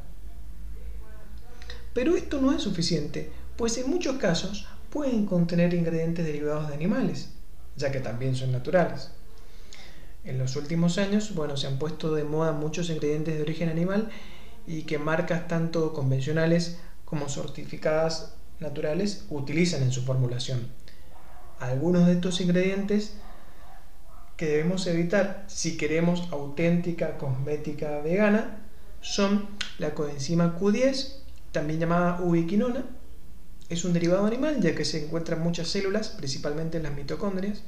Pero 1.93 2.17
esto 2.17 2.41
no 2.41 2.53
es 2.53 2.63
suficiente, 2.63 3.31
pues 3.57 3.77
en 3.77 3.91
muchos 3.91 4.17
casos 4.17 4.67
pueden 4.91 5.27
contener 5.27 5.75
ingredientes 5.75 6.25
derivados 6.25 6.69
de 6.69 6.75
animales, 6.75 7.31
ya 7.77 7.93
que 7.93 8.01
también 8.01 8.35
son 8.35 8.53
naturales. 8.53 9.11
En 10.25 10.39
los 10.39 10.57
últimos 10.57 10.97
años, 10.97 11.35
bueno, 11.35 11.57
se 11.57 11.67
han 11.67 11.79
puesto 11.79 12.15
de 12.15 12.25
moda 12.25 12.53
muchos 12.53 12.89
ingredientes 12.89 13.37
de 13.37 13.43
origen 13.43 13.69
animal 13.69 14.09
y 14.67 14.83
que 14.83 14.99
marcas 14.99 15.47
tanto 15.47 15.93
convencionales 15.93 16.79
como 17.07 17.31
certificadas 17.31 18.35
naturales 18.61 19.25
utilizan 19.31 19.83
en 19.83 19.93
su 19.93 20.03
formulación. 20.03 20.69
Algunos 21.59 22.07
de 22.07 22.13
estos 22.13 22.43
ingredientes 22.43 23.15
que 24.37 24.47
debemos 24.47 24.87
evitar 24.87 25.45
si 25.47 25.79
queremos 25.79 26.29
auténtica 26.31 27.17
cosmética 27.17 28.01
vegana 28.03 28.59
son 29.01 29.49
la 29.79 29.95
coenzima 29.95 30.59
Q10, 30.59 31.15
también 31.53 31.81
llamada 31.81 32.21
ubiquinona, 32.21 32.85
es 33.69 33.85
un 33.85 33.93
derivado 33.93 34.27
animal 34.27 34.61
ya 34.61 34.75
que 34.75 34.85
se 34.85 35.05
encuentran 35.05 35.43
muchas 35.43 35.69
células, 35.69 36.11
principalmente 36.11 36.77
en 36.77 36.83
las 36.83 36.95
mitocondrias. 36.95 37.63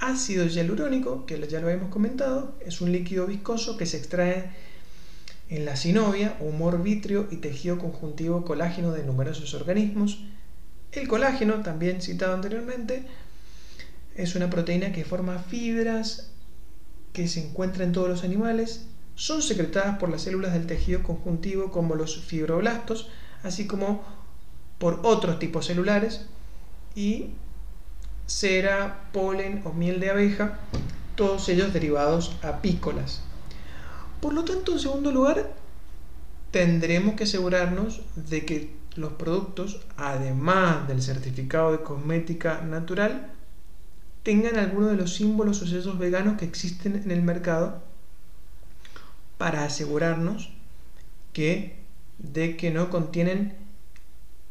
Ácido 0.00 0.46
hialurónico, 0.46 1.26
que 1.26 1.38
ya 1.48 1.60
lo 1.60 1.68
hemos 1.68 1.90
comentado, 1.90 2.54
es 2.64 2.80
un 2.80 2.92
líquido 2.92 3.26
viscoso 3.26 3.76
que 3.76 3.86
se 3.86 3.98
extrae 3.98 4.50
en 5.48 5.64
la 5.64 5.76
sinovia, 5.76 6.36
humor 6.40 6.82
vítreo 6.82 7.26
y 7.30 7.36
tejido 7.36 7.78
conjuntivo 7.78 8.44
colágeno 8.44 8.92
de 8.92 9.04
numerosos 9.04 9.54
organismos. 9.54 10.20
El 10.92 11.08
colágeno, 11.08 11.62
también 11.62 12.02
citado 12.02 12.34
anteriormente, 12.34 13.04
es 14.14 14.34
una 14.34 14.50
proteína 14.50 14.92
que 14.92 15.04
forma 15.04 15.38
fibras 15.38 16.30
que 17.12 17.28
se 17.28 17.46
encuentran 17.46 17.88
en 17.88 17.92
todos 17.92 18.08
los 18.08 18.24
animales. 18.24 18.86
Son 19.14 19.42
secretadas 19.42 19.98
por 19.98 20.10
las 20.10 20.22
células 20.22 20.52
del 20.52 20.66
tejido 20.66 21.02
conjuntivo 21.02 21.70
como 21.70 21.94
los 21.94 22.24
fibroblastos, 22.24 23.08
así 23.42 23.66
como 23.66 24.04
por 24.78 25.00
otros 25.02 25.38
tipos 25.38 25.66
celulares 25.66 26.26
y 26.94 27.30
cera, 28.26 29.08
polen 29.12 29.62
o 29.64 29.72
miel 29.72 29.98
de 30.00 30.10
abeja, 30.10 30.58
todos 31.16 31.48
ellos 31.48 31.72
derivados 31.72 32.36
apícolas. 32.42 33.22
Por 34.20 34.32
lo 34.32 34.44
tanto, 34.44 34.72
en 34.72 34.78
segundo 34.78 35.12
lugar, 35.12 35.52
tendremos 36.50 37.14
que 37.14 37.24
asegurarnos 37.24 38.02
de 38.16 38.44
que 38.44 38.76
los 38.96 39.12
productos, 39.12 39.80
además 39.96 40.88
del 40.88 41.02
certificado 41.02 41.72
de 41.72 41.82
cosmética 41.82 42.62
natural, 42.62 43.32
tengan 44.22 44.56
alguno 44.56 44.88
de 44.88 44.96
los 44.96 45.14
símbolos 45.14 45.62
o 45.62 45.66
sellos 45.66 45.98
veganos 45.98 46.36
que 46.36 46.44
existen 46.44 46.96
en 46.96 47.10
el 47.10 47.22
mercado 47.22 47.82
para 49.38 49.64
asegurarnos 49.64 50.50
de 52.18 52.56
que 52.56 52.70
no 52.72 52.90
contienen 52.90 53.54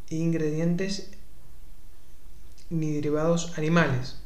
ingredientes 0.10 1.12
ni 2.69 2.91
derivados 2.93 3.58
animales. 3.58 4.21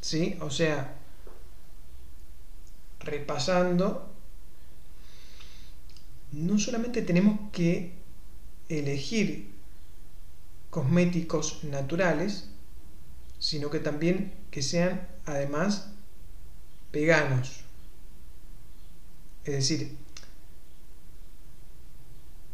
¿Sí? 0.00 0.38
O 0.40 0.50
sea, 0.50 0.96
repasando, 3.04 4.10
no 6.32 6.58
solamente 6.58 7.02
tenemos 7.02 7.38
que 7.52 7.92
elegir 8.68 9.52
cosméticos 10.70 11.62
naturales, 11.64 12.48
sino 13.38 13.70
que 13.70 13.78
también 13.78 14.32
que 14.50 14.62
sean 14.62 15.06
además 15.26 15.90
veganos. 16.92 17.60
Es 19.44 19.54
decir, 19.54 19.96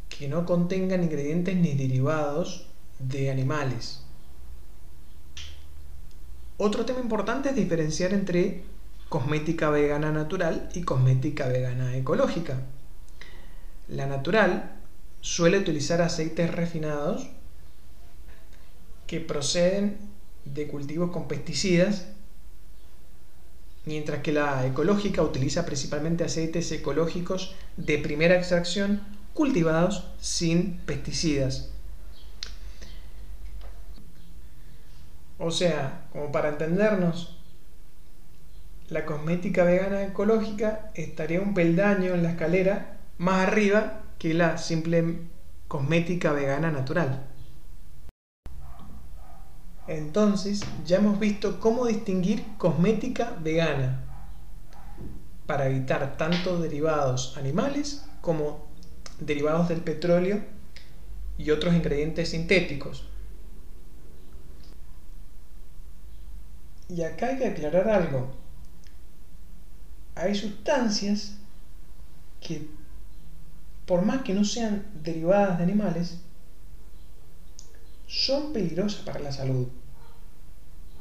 que 0.08 0.28
no 0.28 0.44
contengan 0.44 1.04
ingredientes 1.04 1.56
ni 1.56 1.74
derivados 1.74 2.66
de 2.98 3.30
animales. 3.30 4.02
Otro 6.58 6.84
tema 6.84 7.00
importante 7.00 7.48
es 7.48 7.56
diferenciar 7.56 8.12
entre 8.12 8.64
cosmética 9.10 9.70
vegana 9.70 10.12
natural 10.12 10.70
y 10.72 10.82
cosmética 10.82 11.48
vegana 11.48 11.96
ecológica. 11.96 12.60
La 13.88 14.06
natural 14.06 14.76
suele 15.20 15.58
utilizar 15.58 16.00
aceites 16.00 16.50
refinados 16.50 17.28
que 19.08 19.20
proceden 19.20 19.98
de 20.44 20.68
cultivos 20.68 21.10
con 21.10 21.26
pesticidas, 21.26 22.06
mientras 23.84 24.22
que 24.22 24.30
la 24.32 24.64
ecológica 24.64 25.22
utiliza 25.22 25.66
principalmente 25.66 26.22
aceites 26.22 26.70
ecológicos 26.70 27.56
de 27.76 27.98
primera 27.98 28.36
extracción 28.36 29.02
cultivados 29.34 30.06
sin 30.20 30.78
pesticidas. 30.86 31.70
O 35.36 35.50
sea, 35.50 36.06
como 36.12 36.30
para 36.30 36.50
entendernos, 36.50 37.39
la 38.90 39.06
cosmética 39.06 39.62
vegana 39.64 40.02
ecológica 40.02 40.90
estaría 40.94 41.40
un 41.40 41.54
peldaño 41.54 42.12
en 42.14 42.24
la 42.24 42.30
escalera 42.30 42.98
más 43.18 43.46
arriba 43.46 44.02
que 44.18 44.34
la 44.34 44.58
simple 44.58 45.20
cosmética 45.68 46.32
vegana 46.32 46.72
natural. 46.72 47.26
Entonces, 49.86 50.62
ya 50.84 50.98
hemos 50.98 51.18
visto 51.18 51.60
cómo 51.60 51.86
distinguir 51.86 52.44
cosmética 52.58 53.36
vegana 53.40 54.04
para 55.46 55.66
evitar 55.66 56.16
tanto 56.16 56.60
derivados 56.60 57.36
animales 57.36 58.06
como 58.20 58.68
derivados 59.20 59.68
del 59.68 59.80
petróleo 59.80 60.42
y 61.38 61.50
otros 61.50 61.74
ingredientes 61.74 62.30
sintéticos. 62.30 63.08
Y 66.88 67.02
acá 67.02 67.28
hay 67.28 67.38
que 67.38 67.46
aclarar 67.46 67.88
algo. 67.88 68.49
Hay 70.20 70.34
sustancias 70.34 71.32
que, 72.42 72.68
por 73.86 74.02
más 74.02 74.20
que 74.20 74.34
no 74.34 74.44
sean 74.44 74.84
derivadas 75.02 75.56
de 75.56 75.64
animales, 75.64 76.18
son 78.06 78.52
peligrosas 78.52 79.00
para 79.02 79.20
la 79.20 79.32
salud. 79.32 79.66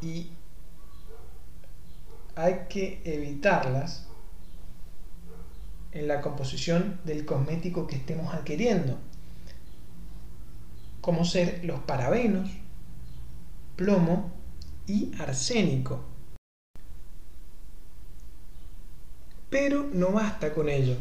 Y 0.02 0.28
hay 2.36 2.68
que 2.70 3.02
evitarlas 3.04 4.06
en 5.92 6.08
la 6.08 6.22
composición 6.22 7.02
del 7.04 7.26
cosmético 7.26 7.88
que 7.88 7.98
estemos 7.98 8.34
adquiriendo, 8.34 9.00
como 11.02 11.26
ser 11.26 11.66
los 11.66 11.82
parabenos, 11.82 12.50
plomo 13.76 14.32
y 14.88 15.12
arsénico. 15.20 16.09
Pero 19.50 19.90
no 19.94 20.12
basta 20.12 20.54
con 20.54 20.70
ello, 20.70 20.96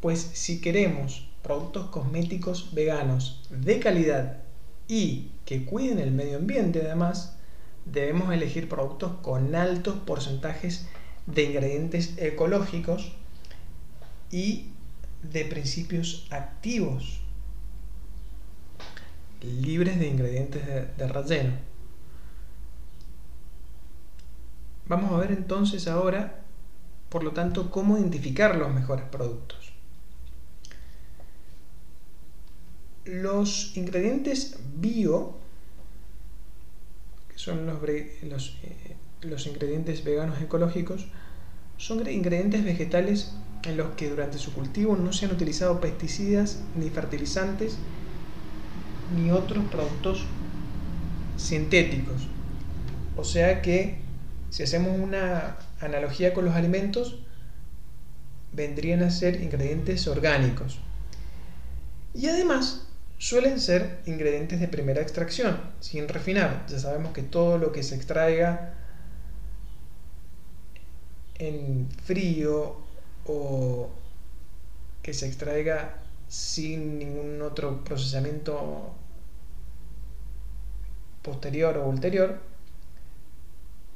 pues 0.00 0.20
si 0.20 0.60
queremos 0.60 1.28
productos 1.42 1.86
cosméticos 1.86 2.74
veganos 2.74 3.42
de 3.50 3.80
calidad 3.80 4.38
y 4.86 5.30
que 5.44 5.64
cuiden 5.64 5.98
el 5.98 6.10
medio 6.10 6.36
ambiente 6.36 6.82
además, 6.82 7.36
debemos 7.84 8.32
elegir 8.32 8.68
productos 8.68 9.12
con 9.22 9.54
altos 9.54 9.96
porcentajes 10.06 10.86
de 11.26 11.44
ingredientes 11.44 12.18
ecológicos 12.18 13.12
y 14.30 14.70
de 15.22 15.44
principios 15.44 16.26
activos. 16.30 17.20
libres 19.42 19.98
de 19.98 20.06
ingredientes 20.06 20.66
de, 20.66 21.08
relleno. 21.08 21.52
Vamos 24.86 25.12
a 25.12 25.16
ver 25.16 25.32
entonces 25.32 25.88
ahora, 25.88 26.42
por 27.10 27.24
lo 27.24 27.32
tanto, 27.32 27.70
cómo 27.70 27.98
identificar 27.98 28.56
los 28.56 28.72
mejores 28.72 29.04
productos. 29.04 29.72
Los 33.04 33.76
ingredientes 33.76 34.58
bio, 34.76 35.36
que 37.28 37.38
son 37.38 37.66
los, 37.66 37.82
eh, 38.62 38.96
los 39.22 39.46
ingredientes 39.46 40.04
veganos 40.04 40.40
ecológicos, 40.40 41.08
son 41.76 42.08
ingredientes 42.08 42.64
vegetales 42.64 43.34
en 43.64 43.76
los 43.76 43.94
que 43.94 44.08
durante 44.08 44.38
su 44.38 44.52
cultivo 44.52 44.96
no 44.96 45.12
se 45.12 45.26
han 45.26 45.32
utilizado 45.32 45.80
pesticidas 45.80 46.62
ni 46.76 46.90
fertilizantes 46.90 47.76
ni 49.16 49.32
otros 49.32 49.64
productos 49.64 50.24
sintéticos. 51.36 52.28
O 53.16 53.24
sea 53.24 53.62
que 53.62 53.98
si 54.50 54.62
hacemos 54.62 54.98
una 54.98 55.56
analogía 55.80 56.32
con 56.34 56.44
los 56.44 56.54
alimentos, 56.54 57.22
vendrían 58.52 59.02
a 59.02 59.10
ser 59.10 59.40
ingredientes 59.42 60.06
orgánicos. 60.06 60.80
Y 62.14 62.28
además 62.28 62.86
suelen 63.18 63.60
ser 63.60 64.00
ingredientes 64.06 64.60
de 64.60 64.68
primera 64.68 65.02
extracción, 65.02 65.60
sin 65.80 66.08
refinar. 66.08 66.66
Ya 66.68 66.78
sabemos 66.78 67.12
que 67.12 67.22
todo 67.22 67.58
lo 67.58 67.72
que 67.72 67.82
se 67.82 67.94
extraiga 67.94 68.74
en 71.38 71.88
frío 72.04 72.76
o 73.26 73.90
que 75.02 75.14
se 75.14 75.26
extraiga 75.26 75.96
sin 76.28 76.98
ningún 76.98 77.40
otro 77.42 77.82
procesamiento 77.82 78.94
posterior 81.22 81.76
o 81.78 81.88
ulterior 81.88 82.40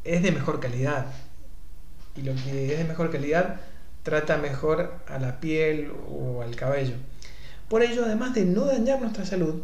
es 0.04 0.22
de 0.22 0.32
mejor 0.32 0.60
calidad. 0.60 1.06
Y 2.16 2.22
lo 2.22 2.34
que 2.34 2.72
es 2.72 2.78
de 2.78 2.84
mejor 2.84 3.10
calidad 3.10 3.60
trata 4.02 4.36
mejor 4.36 5.00
a 5.08 5.18
la 5.18 5.40
piel 5.40 5.92
o 6.08 6.42
al 6.42 6.54
cabello. 6.54 6.94
Por 7.68 7.82
ello, 7.82 8.04
además 8.04 8.34
de 8.34 8.44
no 8.44 8.66
dañar 8.66 9.00
nuestra 9.00 9.24
salud, 9.24 9.62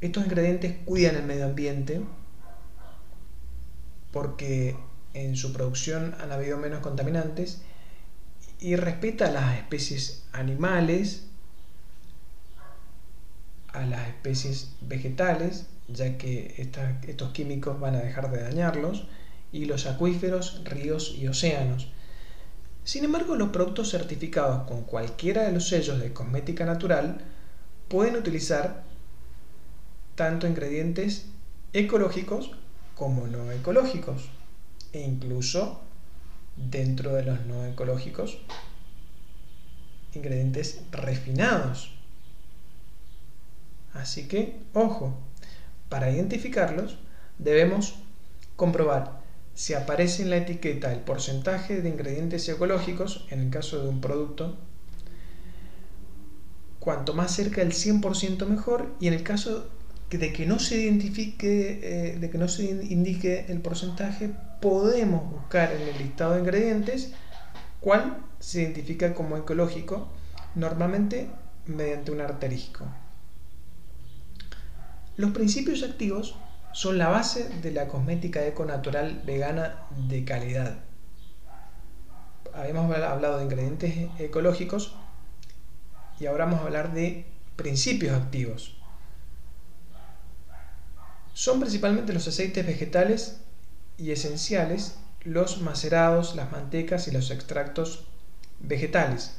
estos 0.00 0.24
ingredientes 0.24 0.76
cuidan 0.84 1.16
el 1.16 1.24
medio 1.24 1.44
ambiente 1.44 2.00
porque 4.12 4.76
en 5.14 5.36
su 5.36 5.52
producción 5.52 6.14
han 6.20 6.32
habido 6.32 6.56
menos 6.56 6.80
contaminantes 6.80 7.62
y 8.60 8.76
respeta 8.76 9.26
a 9.26 9.30
las 9.30 9.58
especies 9.58 10.24
animales, 10.32 11.26
a 13.68 13.84
las 13.84 14.08
especies 14.08 14.72
vegetales, 14.80 15.66
ya 15.88 16.18
que 16.18 16.54
estos 17.06 17.32
químicos 17.32 17.78
van 17.80 17.94
a 17.94 18.00
dejar 18.00 18.30
de 18.30 18.42
dañarlos, 18.42 19.06
y 19.52 19.64
los 19.64 19.86
acuíferos, 19.86 20.62
ríos 20.64 21.14
y 21.18 21.26
océanos. 21.28 21.88
Sin 22.84 23.04
embargo, 23.04 23.36
los 23.36 23.50
productos 23.50 23.90
certificados 23.90 24.66
con 24.66 24.82
cualquiera 24.82 25.42
de 25.42 25.52
los 25.52 25.68
sellos 25.68 26.00
de 26.00 26.12
cosmética 26.12 26.64
natural 26.64 27.18
pueden 27.88 28.16
utilizar 28.16 28.84
tanto 30.14 30.46
ingredientes 30.46 31.26
ecológicos 31.72 32.50
como 32.94 33.26
no 33.26 33.52
ecológicos 33.52 34.30
e 34.92 35.00
incluso 35.00 35.80
dentro 36.56 37.14
de 37.14 37.24
los 37.24 37.46
no 37.46 37.64
ecológicos 37.66 38.38
ingredientes 40.14 40.80
refinados. 40.90 41.92
Así 43.92 44.26
que, 44.28 44.56
ojo, 44.74 45.14
para 45.88 46.10
identificarlos 46.10 46.98
debemos 47.38 47.94
comprobar 48.56 49.17
si 49.58 49.74
aparece 49.74 50.22
en 50.22 50.30
la 50.30 50.36
etiqueta 50.36 50.92
el 50.92 51.00
porcentaje 51.00 51.82
de 51.82 51.88
ingredientes 51.88 52.48
ecológicos, 52.48 53.26
en 53.30 53.40
el 53.40 53.50
caso 53.50 53.82
de 53.82 53.88
un 53.88 54.00
producto, 54.00 54.56
cuanto 56.78 57.12
más 57.12 57.34
cerca 57.34 57.60
del 57.60 57.72
100% 57.72 58.46
mejor, 58.46 58.94
y 59.00 59.08
en 59.08 59.14
el 59.14 59.24
caso 59.24 59.66
de 60.10 60.32
que 60.32 60.46
no 60.46 60.60
se 60.60 60.80
identifique, 60.80 61.80
eh, 61.82 62.18
de 62.20 62.30
que 62.30 62.38
no 62.38 62.46
se 62.46 62.66
indique 62.66 63.46
el 63.48 63.60
porcentaje, 63.60 64.30
podemos 64.60 65.28
buscar 65.28 65.72
en 65.72 65.88
el 65.88 65.98
listado 65.98 66.34
de 66.34 66.40
ingredientes 66.40 67.10
cuál 67.80 68.18
se 68.38 68.62
identifica 68.62 69.12
como 69.12 69.36
ecológico, 69.36 70.06
normalmente 70.54 71.30
mediante 71.66 72.12
un 72.12 72.20
arterístico. 72.20 72.86
Los 75.16 75.32
principios 75.32 75.82
activos 75.82 76.36
son 76.72 76.98
la 76.98 77.08
base 77.08 77.48
de 77.62 77.70
la 77.72 77.88
cosmética 77.88 78.46
eco-natural 78.46 79.22
vegana 79.24 79.86
de 80.08 80.24
calidad. 80.24 80.78
Habíamos 82.54 82.94
hablado 82.94 83.38
de 83.38 83.44
ingredientes 83.44 84.08
ecológicos 84.18 84.94
y 86.20 86.26
ahora 86.26 86.46
vamos 86.46 86.60
a 86.60 86.64
hablar 86.64 86.92
de 86.92 87.26
principios 87.56 88.16
activos. 88.16 88.76
Son 91.34 91.60
principalmente 91.60 92.12
los 92.12 92.26
aceites 92.26 92.66
vegetales 92.66 93.40
y 93.96 94.10
esenciales, 94.10 94.98
los 95.22 95.60
macerados, 95.60 96.34
las 96.34 96.50
mantecas 96.50 97.06
y 97.06 97.12
los 97.12 97.30
extractos 97.30 98.06
vegetales. 98.60 99.38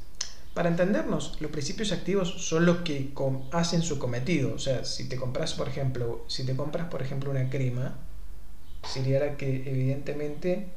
Para 0.54 0.70
entendernos, 0.70 1.40
los 1.40 1.52
principios 1.52 1.92
activos 1.92 2.30
son 2.48 2.66
los 2.66 2.78
que 2.80 3.14
hacen 3.52 3.82
su 3.82 4.00
cometido. 4.00 4.54
O 4.54 4.60
sea, 4.60 4.84
si 4.84 5.08
te 5.08 5.16
compras, 5.16 5.54
por 5.54 5.68
ejemplo, 5.68 6.26
si 6.28 6.46
te 6.46 6.56
compras, 6.56 6.88
por 6.90 7.02
ejemplo, 7.02 7.32
una 7.32 7.50
crema, 7.50 7.98
sería 8.84 9.38
que 9.38 9.70
evidentemente 9.70 10.68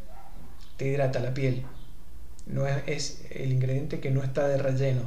te 0.76 0.88
hidrata 0.88 1.20
la 1.20 1.34
piel. 1.34 1.64
No 2.46 2.66
es, 2.66 2.82
es 2.86 3.24
el 3.30 3.52
ingrediente 3.52 4.00
que 4.00 4.10
no 4.10 4.22
está 4.22 4.46
de 4.46 4.58
relleno. 4.58 5.02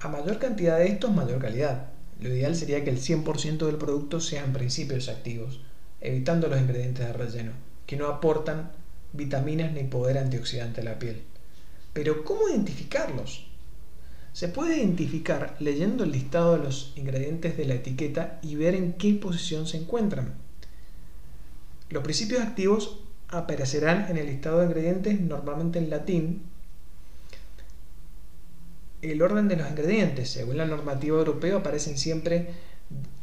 A 0.00 0.08
mayor 0.08 0.38
cantidad 0.38 0.78
de 0.78 0.88
estos, 0.88 1.12
mayor 1.12 1.40
calidad. 1.40 1.90
Lo 2.20 2.28
ideal 2.28 2.56
sería 2.56 2.84
que 2.84 2.90
el 2.90 2.98
100% 2.98 3.66
del 3.66 3.76
producto 3.76 4.20
sean 4.20 4.52
principios 4.52 5.08
activos, 5.08 5.60
evitando 6.00 6.48
los 6.48 6.60
ingredientes 6.60 7.06
de 7.06 7.12
relleno, 7.12 7.52
que 7.86 7.96
no 7.96 8.08
aportan 8.08 8.72
vitaminas 9.12 9.72
ni 9.72 9.84
poder 9.84 10.18
antioxidante 10.18 10.80
a 10.80 10.84
la 10.84 10.98
piel. 10.98 11.22
Pero 11.92 12.24
¿cómo 12.24 12.48
identificarlos? 12.48 13.46
Se 14.32 14.48
puede 14.48 14.78
identificar 14.78 15.56
leyendo 15.58 16.04
el 16.04 16.12
listado 16.12 16.56
de 16.56 16.64
los 16.64 16.92
ingredientes 16.96 17.56
de 17.56 17.66
la 17.66 17.74
etiqueta 17.74 18.38
y 18.42 18.54
ver 18.54 18.74
en 18.74 18.92
qué 18.92 19.14
posición 19.14 19.66
se 19.66 19.78
encuentran. 19.78 20.34
Los 21.88 22.04
principios 22.04 22.40
activos 22.42 23.00
aparecerán 23.28 24.06
en 24.08 24.16
el 24.18 24.26
listado 24.26 24.60
de 24.60 24.66
ingredientes 24.66 25.20
normalmente 25.20 25.78
en 25.78 25.90
latín 25.90 26.42
el 29.02 29.22
orden 29.22 29.48
de 29.48 29.56
los 29.56 29.68
ingredientes, 29.68 30.30
según 30.30 30.58
la 30.58 30.66
normativa 30.66 31.18
europea, 31.18 31.56
aparecen 31.56 31.96
siempre 31.96 32.50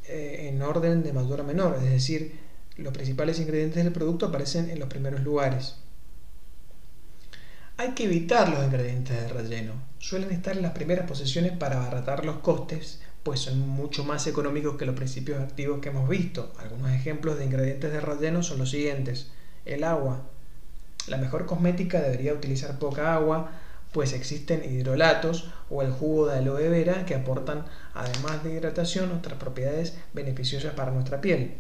eh, 0.08 0.50
en 0.50 0.62
orden 0.62 1.04
de 1.04 1.13
mayor 1.13 1.41
a 1.41 1.43
menor, 1.43 1.76
es 1.78 1.89
decir, 1.89 2.47
los 2.78 2.94
principales 2.94 3.40
ingredientes 3.40 3.84
del 3.84 3.94
producto 3.94 4.28
aparecen 4.28 4.70
en 4.70 4.80
los 4.80 4.90
primeros 4.90 5.22
lugares. 5.22 5.76
Hay 7.80 7.92
que 7.92 8.06
evitar 8.06 8.50
los 8.50 8.63
ingredientes 8.63 9.22
de 9.22 9.28
relleno. 9.28 9.74
Suelen 10.00 10.32
estar 10.32 10.56
en 10.56 10.63
las 10.63 10.72
primeras 10.72 11.08
posiciones 11.08 11.52
para 11.52 11.78
abaratar 11.78 12.26
los 12.26 12.38
costes, 12.38 13.02
pues 13.22 13.42
son 13.42 13.60
mucho 13.68 14.04
más 14.04 14.26
económicos 14.26 14.78
que 14.78 14.86
los 14.86 14.96
principios 14.96 15.40
activos 15.40 15.80
que 15.80 15.90
hemos 15.90 16.10
visto. 16.10 16.52
Algunos 16.60 16.92
ejemplos 16.92 17.38
de 17.38 17.46
ingredientes 17.46 17.92
de 17.92 18.00
relleno 18.00 18.42
son 18.42 18.58
los 18.58 18.72
siguientes. 18.72 19.28
El 19.66 19.84
agua. 19.84 20.22
La 21.08 21.18
mejor 21.18 21.46
cosmética 21.46 22.02
debería 22.02 22.34
utilizar 22.34 22.80
poca 22.80 23.13
agua, 23.13 23.52
pues 23.92 24.13
existen 24.13 24.63
hidrolatos 24.63 25.52
o 25.70 25.82
el 25.82 25.92
jugo 25.92 26.28
de 26.28 26.38
aloe 26.38 26.70
vera 26.70 27.06
que 27.06 27.16
aportan, 27.16 27.66
además 27.94 28.44
de 28.44 28.54
hidratación, 28.54 29.12
otras 29.12 29.38
propiedades 29.38 29.98
beneficiosas 30.13 30.74
para 30.74 30.92
nuestra 30.92 31.22
piel. 31.22 31.58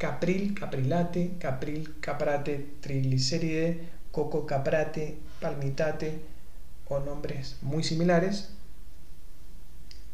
Capril, 0.00 0.54
caprilate, 0.54 1.32
capril, 1.38 2.00
caprate, 2.00 2.54
triglicéride, 2.80 3.82
coco 4.10 4.46
caprate, 4.46 5.18
palmitate 5.42 6.22
o 6.88 7.00
nombres 7.00 7.58
muy 7.60 7.84
similares, 7.84 8.48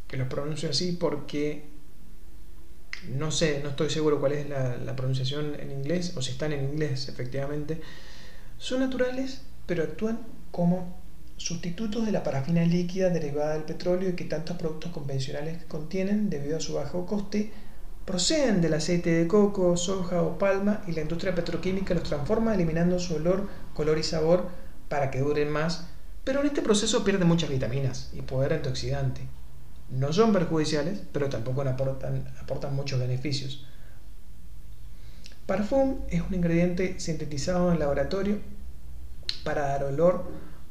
que 0.09 0.17
los 0.17 0.27
pronuncio 0.27 0.71
así 0.71 0.91
porque 0.91 1.63
no 3.11 3.31
sé, 3.31 3.61
no 3.63 3.69
estoy 3.69 3.89
seguro 3.91 4.19
cuál 4.19 4.33
es 4.33 4.49
la, 4.49 4.77
la 4.77 4.97
pronunciación 4.97 5.55
en 5.61 5.71
inglés 5.71 6.15
o 6.17 6.21
si 6.21 6.33
están 6.33 6.53
en 6.53 6.65
inglés 6.65 7.09
efectivamente, 7.09 7.81
son 8.59 8.81
naturales 8.81 9.43
pero 9.67 9.85
actúan 9.85 10.19
como 10.51 10.97
sustitutos 11.37 12.05
de 12.05 12.11
la 12.11 12.25
parafina 12.25 12.65
líquida 12.65 13.11
derivada 13.11 13.53
del 13.53 13.63
petróleo 13.63 14.11
y 14.11 14.17
que 14.17 14.25
tantos 14.25 14.57
productos 14.57 14.91
convencionales 14.91 15.63
contienen 15.67 16.29
debido 16.29 16.57
a 16.57 16.61
su 16.61 16.75
bajo 16.75 17.07
coste 17.07 17.53
proceden 18.07 18.63
del 18.63 18.75
aceite 18.75 19.11
de 19.11 19.29
coco, 19.29 19.77
soja 19.77 20.23
o 20.23 20.39
palma 20.39 20.83
y 20.87 20.93
la 20.93 21.03
industria 21.03 21.35
petroquímica 21.35 21.93
los 21.93 22.05
transforma 22.05 22.55
eliminando 22.55 22.99
su 22.99 23.17
olor, 23.17 23.49
color 23.75 23.99
y 23.99 24.03
sabor 24.03 24.49
para 24.89 25.11
que 25.11 25.21
duren 25.21 25.51
más 25.51 25.89
pero 26.27 26.41
en 26.41 26.49
este 26.49 26.61
proceso 26.61 27.05
pierden 27.05 27.29
muchas 27.29 27.51
vitaminas 27.51 28.11
y 28.13 28.21
poder 28.21 28.53
antioxidante. 28.53 29.21
No 29.91 30.13
son 30.13 30.33
perjudiciales, 30.33 31.01
pero 31.13 31.29
tampoco 31.29 31.63
aportan, 31.63 32.75
muchos 32.75 32.99
beneficios. 32.99 33.65
Parfum 35.47 36.01
es 36.09 36.23
un 36.23 36.35
ingrediente 36.35 36.99
sintetizado 36.99 37.69
en 37.69 37.75
el 37.75 37.79
laboratorio 37.79 38.39
para 39.45 39.69
dar 39.69 39.85
olor, 39.85 40.25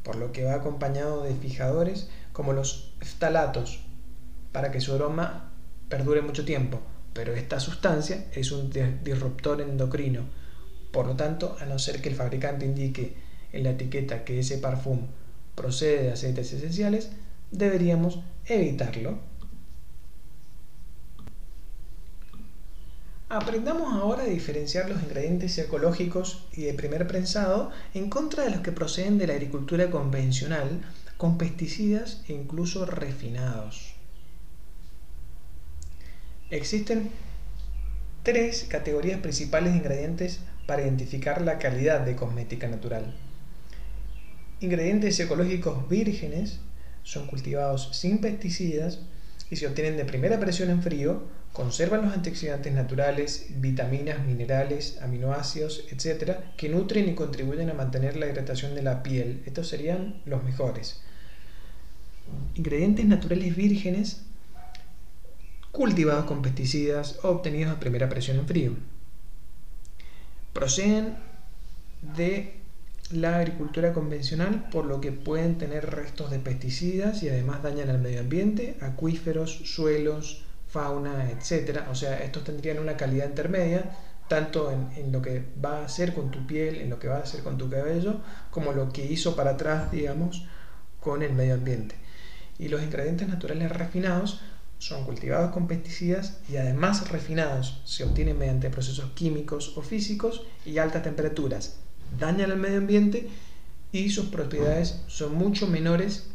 por 0.03 0.17
lo 0.17 0.33
que 0.33 0.43
va 0.43 0.55
acompañado 0.55 1.23
de 1.23 1.33
fijadores 1.33 2.09
como 2.33 2.51
los 2.51 2.93
ftalatos, 2.99 3.79
para 4.51 4.71
que 4.73 4.81
su 4.81 4.93
aroma 4.93 5.53
perdure 5.87 6.21
mucho 6.21 6.43
tiempo, 6.43 6.81
pero 7.15 7.33
esta 7.33 7.61
sustancia 7.61 8.25
es 8.33 8.51
un 8.51 8.69
disruptor 9.01 9.61
endocrino. 9.61 10.23
Por 10.91 11.07
lo 11.07 11.15
tanto, 11.15 11.55
a 11.61 11.65
no 11.65 11.79
ser 11.79 12.01
que 12.01 12.09
el 12.09 12.15
fabricante 12.15 12.65
indique 12.65 13.15
en 13.53 13.63
la 13.63 13.69
etiqueta 13.69 14.25
que 14.25 14.39
ese 14.39 14.57
parfum 14.57 15.07
procede 15.55 16.03
de 16.03 16.11
aceites 16.11 16.51
esenciales, 16.51 17.11
deberíamos 17.51 18.19
evitarlo. 18.45 19.19
Aprendamos 23.29 23.93
ahora 23.93 24.23
a 24.23 24.27
diferenciar 24.27 24.89
los 24.89 25.01
ingredientes 25.01 25.57
ecológicos 25.57 26.45
y 26.51 26.63
de 26.63 26.73
primer 26.73 27.07
prensado 27.07 27.71
en 27.93 28.09
contra 28.09 28.43
de 28.43 28.51
los 28.51 28.59
que 28.59 28.73
proceden 28.73 29.17
de 29.17 29.27
la 29.27 29.35
agricultura 29.35 29.89
convencional 29.89 30.81
con 31.15 31.37
pesticidas 31.37 32.23
e 32.27 32.33
incluso 32.33 32.85
refinados. 32.85 33.94
Existen 36.51 37.09
tres 38.21 38.65
categorías 38.69 39.19
principales 39.19 39.73
de 39.73 39.79
ingredientes 39.79 40.41
para 40.67 40.83
identificar 40.83 41.41
la 41.41 41.57
calidad 41.57 42.01
de 42.01 42.15
cosmética 42.15 42.67
natural. 42.67 43.15
Ingredientes 44.59 45.19
ecológicos 45.19 45.89
vírgenes 45.89 46.59
son 47.03 47.25
cultivados 47.27 47.89
sin 47.93 48.19
pesticidas 48.19 48.99
y 49.49 49.55
se 49.55 49.67
obtienen 49.67 49.97
de 49.97 50.05
primera 50.05 50.39
presión 50.39 50.69
en 50.69 50.83
frío, 50.83 51.23
conservan 51.51 52.03
los 52.03 52.13
antioxidantes 52.13 52.73
naturales, 52.73 53.47
vitaminas, 53.57 54.23
minerales, 54.23 54.99
aminoácidos, 55.01 55.85
etc., 55.91 56.37
que 56.57 56.69
nutren 56.69 57.09
y 57.09 57.15
contribuyen 57.15 57.71
a 57.71 57.73
mantener 57.73 58.17
la 58.17 58.27
hidratación 58.27 58.75
de 58.75 58.83
la 58.83 59.01
piel. 59.01 59.41
Estos 59.45 59.67
serían 59.67 60.21
los 60.25 60.43
mejores. 60.43 61.01
Ingredientes 62.55 63.05
naturales 63.05 63.55
vírgenes 63.55 64.24
cultivados 65.75 66.23
con 66.23 66.41
pesticidas 66.41 67.19
obtenidos 67.23 67.75
a 67.75 67.79
primera 67.81 68.07
presión 68.07 68.37
en 68.37 68.47
frío. 68.47 68.71
Proceden 70.53 71.17
de 72.15 72.61
la 73.11 73.39
agricultura 73.39 73.91
convencional, 73.91 74.69
por 74.71 74.85
lo 74.85 75.01
que 75.01 75.11
pueden 75.11 75.57
tener 75.57 75.85
restos 75.91 76.31
de 76.31 76.39
pesticidas 76.39 77.21
y 77.23 77.29
además 77.29 77.61
dañan 77.61 77.89
al 77.89 77.99
medio 77.99 78.21
ambiente, 78.21 78.77
acuíferos, 78.79 79.51
suelos, 79.65 80.45
fauna, 80.69 81.29
etc. 81.29 81.81
O 81.91 81.95
sea, 81.95 82.19
estos 82.19 82.45
tendrían 82.45 82.79
una 82.79 82.95
calidad 82.95 83.27
intermedia, 83.27 83.97
tanto 84.29 84.71
en, 84.71 84.87
en, 84.95 85.11
lo 85.11 85.21
que 85.21 85.43
va 85.63 85.79
a 85.79 85.85
hacer 85.85 86.13
con 86.13 86.31
tu 86.31 86.47
piel, 86.47 86.77
en 86.77 86.89
lo 86.89 86.99
que 86.99 87.09
va 87.09 87.17
a 87.17 87.23
hacer 87.23 87.43
con 87.43 87.57
tu 87.57 87.69
cabello, 87.69 88.21
como 88.49 88.71
lo 88.71 88.93
que 88.93 89.05
hizo 89.05 89.35
para 89.35 89.51
atrás, 89.51 89.91
digamos, 89.91 90.47
con 91.01 91.21
el 91.21 91.33
medio 91.33 91.55
ambiente. 91.55 91.95
Y 92.57 92.69
los 92.69 92.81
ingredientes 92.81 93.27
naturales 93.27 93.69
refinados 93.73 94.39
son 94.79 95.03
cultivados 95.05 95.51
con 95.51 95.67
pesticidas 95.67 96.37
y 96.49 96.57
además 96.57 97.09
refinados. 97.09 97.81
Se 97.85 98.03
obtienen 98.03 98.37
mediante 98.37 98.69
procesos 98.69 99.11
químicos 99.11 99.77
o 99.77 99.81
físicos 99.81 100.43
y 100.65 100.77
altas 100.77 101.03
temperaturas 101.03 101.77
dañan 102.19 102.51
al 102.51 102.57
medio 102.57 102.77
ambiente 102.77 103.29
y 103.91 104.09
sus 104.09 104.27
propiedades 104.27 105.01
son 105.07 105.35
mucho 105.35 105.67
menores 105.67 106.27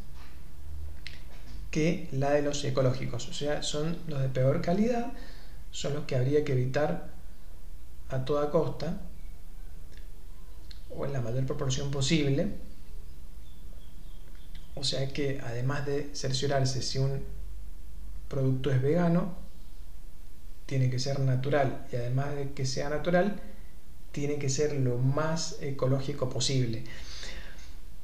que 1.70 2.08
la 2.12 2.30
de 2.30 2.42
los 2.42 2.64
ecológicos. 2.64 3.28
O 3.28 3.32
sea, 3.32 3.62
son 3.62 3.96
los 4.08 4.20
de 4.20 4.28
peor 4.28 4.60
calidad, 4.60 5.12
son 5.70 5.94
los 5.94 6.04
que 6.04 6.16
habría 6.16 6.44
que 6.44 6.52
evitar 6.52 7.10
a 8.08 8.24
toda 8.24 8.50
costa 8.50 9.00
o 10.90 11.06
en 11.06 11.12
la 11.12 11.20
mayor 11.20 11.46
proporción 11.46 11.90
posible. 11.90 12.48
O 14.74 14.82
sea 14.82 15.12
que 15.12 15.40
además 15.44 15.86
de 15.86 16.10
cerciorarse 16.14 16.82
si 16.82 16.98
un 16.98 17.22
producto 18.30 18.70
es 18.70 18.80
vegano, 18.80 19.34
tiene 20.64 20.88
que 20.88 21.00
ser 21.00 21.18
natural 21.20 21.86
y 21.92 21.96
además 21.96 22.36
de 22.36 22.52
que 22.52 22.64
sea 22.64 22.88
natural, 22.88 23.42
tiene 24.12 24.38
que 24.38 24.48
ser 24.48 24.72
lo 24.72 24.98
más 24.98 25.58
ecológico 25.60 26.30
posible. 26.30 26.84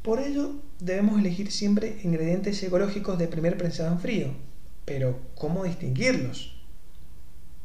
Por 0.02 0.20
ello, 0.20 0.56
debemos 0.80 1.18
elegir 1.18 1.50
siempre 1.50 2.00
ingredientes 2.02 2.62
ecológicos 2.62 3.18
de 3.18 3.28
primer 3.28 3.56
prensado 3.56 3.92
en 3.92 4.00
frío. 4.00 4.34
Pero, 4.84 5.18
¿cómo 5.36 5.64
distinguirlos? 5.64 6.54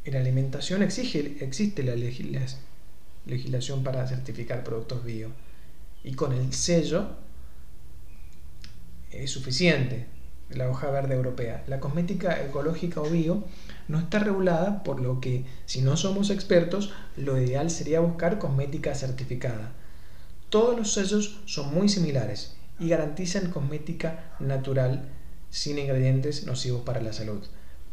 En 0.04 0.16
alimentación 0.16 0.82
existe 0.82 1.82
la 1.82 1.94
legislación 3.26 3.84
para 3.84 4.06
certificar 4.08 4.64
productos 4.64 5.04
bio. 5.04 5.30
Y 6.02 6.14
con 6.14 6.32
el 6.32 6.52
sello 6.52 7.10
es 9.12 9.30
suficiente 9.30 10.06
la 10.56 10.68
hoja 10.68 10.90
verde 10.90 11.14
europea. 11.14 11.64
La 11.66 11.80
cosmética 11.80 12.42
ecológica 12.42 13.00
o 13.00 13.08
bio 13.08 13.44
no 13.88 13.98
está 13.98 14.18
regulada, 14.18 14.82
por 14.82 15.00
lo 15.00 15.20
que 15.20 15.44
si 15.66 15.82
no 15.82 15.96
somos 15.96 16.30
expertos, 16.30 16.92
lo 17.16 17.40
ideal 17.40 17.70
sería 17.70 18.00
buscar 18.00 18.38
cosmética 18.38 18.94
certificada. 18.94 19.72
Todos 20.50 20.76
los 20.76 20.92
sellos 20.92 21.40
son 21.46 21.74
muy 21.74 21.88
similares 21.88 22.56
y 22.78 22.88
garantizan 22.88 23.50
cosmética 23.50 24.34
natural 24.40 25.08
sin 25.50 25.78
ingredientes 25.78 26.46
nocivos 26.46 26.82
para 26.82 27.00
la 27.00 27.12
salud. 27.12 27.42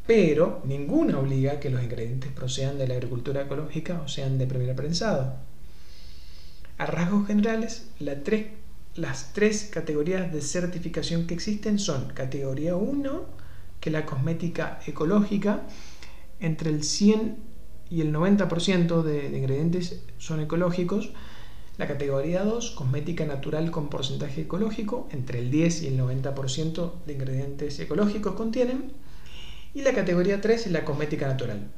Pero 0.07 0.61
ninguna 0.65 1.19
obliga 1.19 1.53
a 1.53 1.59
que 1.59 1.69
los 1.69 1.83
ingredientes 1.83 2.31
procedan 2.31 2.77
de 2.77 2.87
la 2.87 2.95
agricultura 2.95 3.43
ecológica 3.43 4.01
o 4.01 4.07
sean 4.07 4.37
de 4.37 4.47
primer 4.47 4.75
prensado. 4.75 5.35
A 6.77 6.85
rasgos 6.85 7.27
generales, 7.27 7.89
la 7.99 8.23
tres 8.23 8.47
las 8.95 9.33
tres 9.33 9.69
categorías 9.71 10.31
de 10.33 10.41
certificación 10.41 11.27
que 11.27 11.33
existen 11.33 11.79
son 11.79 12.09
categoría 12.13 12.75
1, 12.75 13.25
que 13.79 13.89
es 13.89 13.93
la 13.93 14.05
cosmética 14.05 14.79
ecológica, 14.85 15.67
entre 16.39 16.69
el 16.69 16.83
100 16.83 17.37
y 17.89 18.01
el 18.01 18.13
90% 18.13 19.03
de, 19.03 19.29
de 19.29 19.37
ingredientes 19.37 20.01
son 20.17 20.41
ecológicos. 20.41 21.11
La 21.77 21.87
categoría 21.87 22.43
2, 22.43 22.71
cosmética 22.71 23.25
natural 23.25 23.71
con 23.71 23.89
porcentaje 23.89 24.41
ecológico, 24.41 25.07
entre 25.11 25.39
el 25.39 25.49
10 25.49 25.83
y 25.83 25.87
el 25.87 25.99
90% 25.99 26.91
de 27.05 27.13
ingredientes 27.13 27.79
ecológicos 27.79 28.33
contienen. 28.33 28.91
Y 29.73 29.83
la 29.83 29.93
categoría 29.93 30.41
3 30.41 30.65
es 30.65 30.71
la 30.71 30.83
cosmética 30.83 31.27
natural. 31.27 31.71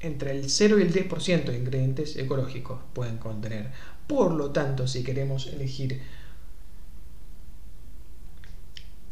Entre 0.00 0.32
el 0.32 0.50
0 0.50 0.78
y 0.78 0.82
el 0.82 0.92
10% 0.92 1.44
de 1.44 1.56
ingredientes 1.56 2.16
ecológicos 2.16 2.80
pueden 2.94 3.18
contener. 3.18 3.70
Por 4.06 4.32
lo 4.32 4.50
tanto, 4.50 4.86
si 4.86 5.02
queremos 5.02 5.46
elegir 5.48 6.00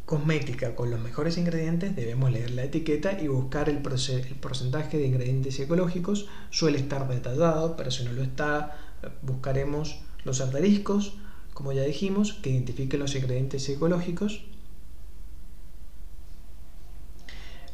cosmética 0.05 0.77
con 0.77 0.91
los 0.91 1.01
mejores 1.01 1.39
ingredientes, 1.39 1.97
debemos 1.97 2.31
leer 2.31 2.51
la 2.53 2.65
etiqueta 2.65 3.21
y 3.21 3.29
buscar 3.29 3.69
el, 3.69 3.79
porcentaje 3.79 4.99
de 4.99 5.07
ingredientes 5.07 5.59
ecológicos. 5.59 6.29
Suele 6.51 6.79
estar 6.79 7.09
detallado, 7.09 7.77
pero 7.77 7.91
si 7.91 8.05
no 8.05 8.13
lo 8.13 8.23
está, 8.23 8.77
buscaremos 9.23 10.01
los 10.25 10.41
asteriscos, 10.41 11.15
como 11.55 11.73
ya 11.73 11.83
dijimos, 11.83 12.35
que 12.35 12.51
identifiquen 12.51 13.01
los 13.01 13.15
ingredientes 13.15 13.69
ecológicos. 13.69 14.45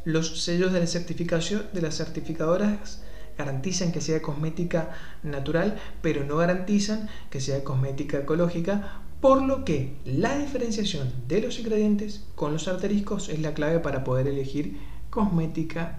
Los 0.05 0.43
sellos 0.43 0.73
de 0.73 0.81
la 0.81 0.87
certificación 0.87 1.67
de 1.75 1.83
las 1.83 1.97
certificadoras 1.97 3.03
garantizan 3.41 3.93
que 3.93 4.01
sea 4.01 4.21
cosmética 4.21 4.91
natural, 5.23 5.79
pero 6.03 6.25
no 6.25 6.37
garantizan 6.37 7.09
que 7.31 7.41
sea 7.41 7.65
cosmética 7.65 8.19
ecológica, 8.19 9.01
por 9.21 9.43
lo 9.43 9.65
que 9.65 9.95
la 10.05 10.39
diferenciación 10.39 11.13
de 11.29 11.41
los 11.41 11.59
ingredientes 11.59 12.25
con 12.35 12.53
los 12.53 12.69
arteriscos 12.69 13.29
es 13.29 13.41
la 13.41 13.55
clave 13.55 13.79
para 13.81 14.05
poder 14.05 14.27
elegir 14.29 14.79
cosmética 15.11 15.99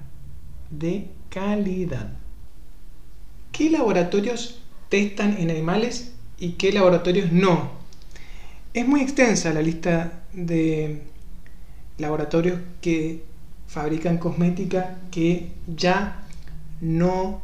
de 0.69 1.09
calidad. 1.29 2.13
¿Qué 3.51 3.69
laboratorios 3.69 4.61
testan 4.89 5.37
en 5.37 5.49
animales 5.49 6.13
y 6.37 6.53
qué 6.53 6.71
laboratorios 6.71 7.31
no? 7.31 7.71
Es 8.73 8.87
muy 8.87 9.01
extensa 9.01 9.53
la 9.53 9.61
lista 9.61 10.23
de 10.33 11.03
laboratorios 11.97 12.59
que 12.81 13.23
fabrican 13.67 14.17
cosmética 14.17 14.97
que 15.11 15.51
ya 15.67 16.23
no 16.81 17.41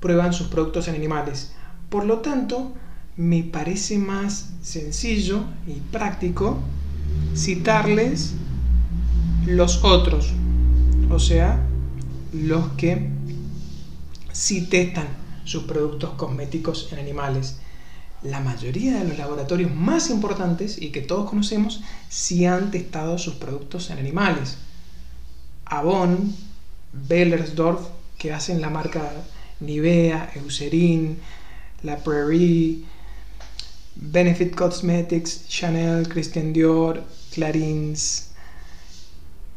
prueban 0.00 0.32
sus 0.32 0.46
productos 0.46 0.88
en 0.88 0.94
animales. 0.94 1.52
Por 1.90 2.04
lo 2.04 2.20
tanto, 2.20 2.72
me 3.16 3.42
parece 3.42 3.98
más 3.98 4.50
sencillo 4.62 5.42
y 5.66 5.74
práctico 5.90 6.58
citarles 7.34 8.34
los 9.46 9.82
otros, 9.84 10.32
o 11.10 11.18
sea, 11.18 11.60
los 12.32 12.68
que 12.72 13.10
sí 14.32 14.66
testan 14.66 15.08
sus 15.44 15.64
productos 15.64 16.10
cosméticos 16.10 16.88
en 16.92 16.98
animales. 16.98 17.58
la 18.22 18.40
mayoría 18.40 18.98
de 18.98 19.08
los 19.08 19.16
laboratorios 19.16 19.72
más 19.72 20.10
importantes 20.10 20.82
y 20.82 20.90
que 20.90 21.02
todos 21.02 21.30
conocemos 21.30 21.82
sí 22.08 22.46
han 22.46 22.72
testado 22.72 23.16
sus 23.16 23.34
productos 23.34 23.90
en 23.90 23.98
animales. 23.98 24.58
Avon, 25.64 26.34
Bellersdorf, 26.92 27.80
que 28.18 28.32
hacen 28.32 28.60
la 28.60 28.68
marca 28.68 29.12
Nivea, 29.60 30.32
Eucerin, 30.34 31.18
La 31.82 31.96
Prairie, 31.96 32.84
Benefit 33.94 34.54
Cosmetics, 34.54 35.46
Chanel, 35.48 36.08
Christian 36.08 36.52
Dior, 36.52 37.02
Clarins, 37.32 38.30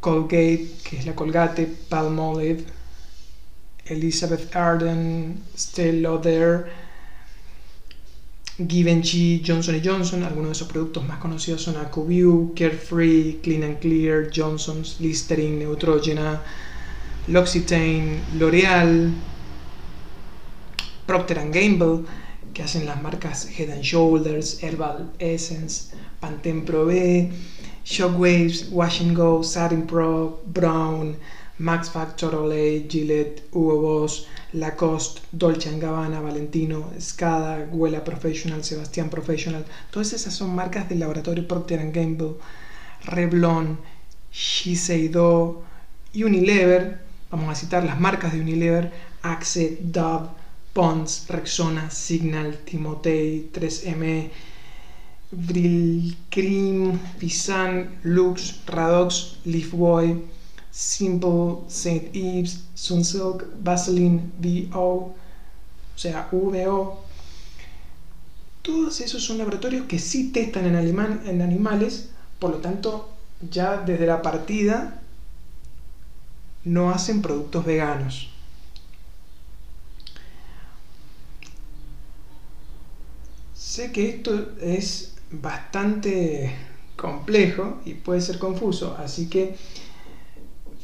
Colgate, 0.00 0.68
que 0.82 0.98
es 0.98 1.06
la 1.06 1.14
Colgate, 1.14 1.66
Palmolive, 1.88 2.64
Elizabeth 3.86 4.54
Arden, 4.54 5.42
Stella 5.56 6.00
Lauder, 6.00 6.70
Givenchy, 8.58 9.42
Johnson 9.44 9.80
Johnson, 9.82 10.22
algunos 10.22 10.50
de 10.50 10.52
esos 10.52 10.68
productos 10.68 11.04
más 11.04 11.18
conocidos 11.18 11.62
son 11.62 11.76
Acuvue, 11.76 12.52
Carefree, 12.54 13.40
Clean 13.42 13.62
and 13.62 13.78
Clear, 13.80 14.30
Johnson's, 14.32 15.00
Listerine, 15.00 15.64
Neutrogena, 15.64 16.42
L'Occitane, 17.28 18.20
L'Oreal, 18.36 19.12
Procter 21.06 21.50
Gamble, 21.50 22.04
que 22.52 22.62
hacen 22.62 22.84
las 22.84 23.00
marcas 23.00 23.46
Head 23.46 23.70
and 23.70 23.82
Shoulders, 23.82 24.62
Herbal 24.62 25.12
Essence, 25.18 25.92
Pantene 26.20 26.62
Pro 26.62 26.86
B, 26.86 27.30
Shockwaves, 27.84 28.70
Wash 28.70 29.02
Go, 29.12 29.42
Satin 29.42 29.86
Pro, 29.86 30.40
Brown, 30.46 31.16
Max 31.58 31.90
Factor 31.90 32.34
Olay, 32.34 32.88
Gillette, 32.88 33.42
Hugo 33.52 33.80
Boss, 33.80 34.26
Lacoste, 34.54 35.20
Dolce 35.30 35.70
Gabbana, 35.78 36.20
Valentino, 36.20 36.90
Scada, 36.98 37.68
Huela 37.70 38.02
Professional, 38.02 38.64
Sebastián 38.64 39.10
Professional. 39.10 39.64
Todas 39.90 40.12
esas 40.12 40.34
son 40.34 40.54
marcas 40.54 40.88
del 40.88 40.98
laboratorio 40.98 41.46
Procter 41.46 41.90
Gamble, 41.92 42.34
Revlon, 43.04 43.78
Shiseido, 44.32 45.62
Unilever. 46.14 47.11
Vamos 47.32 47.48
a 47.48 47.54
citar 47.54 47.82
las 47.82 47.98
marcas 47.98 48.34
de 48.34 48.42
Unilever, 48.42 48.92
Axe, 49.22 49.78
Dove, 49.80 50.28
Pons, 50.74 51.24
Rexona, 51.30 51.90
Signal, 51.90 52.58
Timotei, 52.58 53.48
3M, 53.50 54.28
Vril 55.30 56.18
Cream, 56.28 56.98
Pisan, 57.18 58.00
Lux, 58.02 58.60
Radox, 58.66 59.38
Leafboy, 59.46 60.22
Simple, 60.70 61.64
St. 61.68 62.10
Ives, 62.12 62.64
Sunsilk, 62.74 63.46
Vaseline, 63.62 64.30
VO, 64.38 64.84
o 64.84 65.14
sea, 65.96 66.28
VO. 66.30 67.02
Todos 68.60 69.00
esos 69.00 69.24
son 69.24 69.38
laboratorios 69.38 69.86
que 69.86 69.98
sí 69.98 70.32
testan 70.32 70.66
en, 70.66 70.76
en 70.76 71.40
animales, 71.40 72.10
por 72.38 72.50
lo 72.50 72.56
tanto, 72.58 73.08
ya 73.50 73.78
desde 73.78 74.04
la 74.04 74.20
partida 74.20 75.01
no 76.64 76.90
hacen 76.90 77.22
productos 77.22 77.64
veganos. 77.64 78.30
Sé 83.54 83.90
que 83.90 84.08
esto 84.08 84.52
es 84.60 85.14
bastante 85.30 86.54
complejo 86.96 87.80
y 87.84 87.94
puede 87.94 88.20
ser 88.20 88.38
confuso, 88.38 88.96
así 88.98 89.28
que 89.30 89.56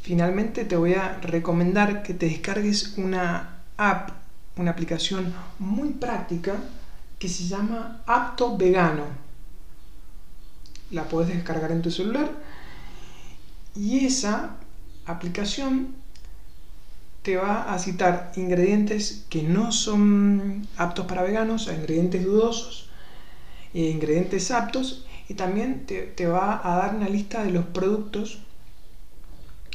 finalmente 0.02 0.64
te 0.64 0.76
voy 0.76 0.94
a 0.94 1.18
recomendar 1.20 2.02
que 2.02 2.14
te 2.14 2.26
descargues 2.26 2.94
una 2.96 3.62
app, 3.76 4.10
una 4.56 4.70
aplicación 4.70 5.34
muy 5.58 5.90
práctica 5.90 6.56
que 7.18 7.28
se 7.28 7.44
llama 7.44 8.02
Apto 8.06 8.56
Vegano. 8.56 9.04
La 10.90 11.04
puedes 11.04 11.34
descargar 11.34 11.72
en 11.72 11.82
tu 11.82 11.90
celular 11.90 12.30
y 13.76 14.06
esa 14.06 14.56
aplicación 15.08 15.94
te 17.22 17.36
va 17.36 17.74
a 17.74 17.78
citar 17.78 18.32
ingredientes 18.36 19.26
que 19.28 19.42
no 19.42 19.72
son 19.72 20.66
aptos 20.76 21.06
para 21.06 21.22
veganos, 21.22 21.68
ingredientes 21.68 22.24
dudosos, 22.24 22.88
e 23.74 23.90
ingredientes 23.90 24.50
aptos 24.50 25.04
y 25.28 25.34
también 25.34 25.84
te, 25.84 26.02
te 26.02 26.26
va 26.26 26.60
a 26.64 26.76
dar 26.78 26.94
una 26.94 27.08
lista 27.08 27.42
de 27.42 27.50
los 27.50 27.66
productos 27.66 28.38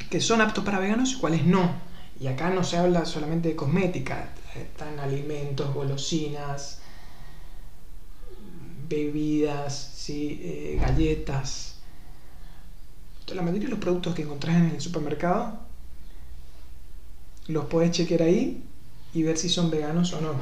que 0.10 0.19
son 0.19 0.41
aptos 0.41 0.63
para 0.63 0.80
veganos 0.80 1.13
y 1.13 1.17
cuáles 1.17 1.46
no. 1.46 1.72
Y 2.19 2.28
acá 2.28 2.50
no 2.50 2.63
se 2.63 2.78
habla 2.78 3.06
solamente 3.06 3.50
de 3.50 3.56
cosmética, 3.56 4.30
están 4.56 5.00
alimentos, 5.00 5.74
golosinas, 5.74 6.80
bebidas, 8.88 9.91
¿sí? 9.96 10.39
Eh, 10.41 10.78
galletas. 10.80 11.73
La 13.34 13.41
mayoría 13.41 13.65
de 13.65 13.72
los 13.72 13.80
productos 13.80 14.13
que 14.13 14.22
encontrás 14.22 14.58
en 14.58 14.69
el 14.69 14.82
supermercado 14.82 15.60
los 17.48 17.65
puedes 17.65 17.91
chequear 17.91 18.22
ahí 18.24 18.63
y 19.13 19.24
ver 19.24 19.38
si 19.38 19.50
son 19.50 19.69
veganos 19.69 20.13
o 20.13 20.22
no. 20.22 20.34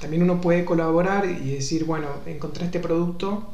También 0.00 0.22
uno 0.22 0.40
puede 0.40 0.64
colaborar 0.64 1.26
y 1.26 1.50
decir, 1.50 1.84
bueno, 1.84 2.08
encontré 2.26 2.64
este 2.64 2.80
producto 2.80 3.48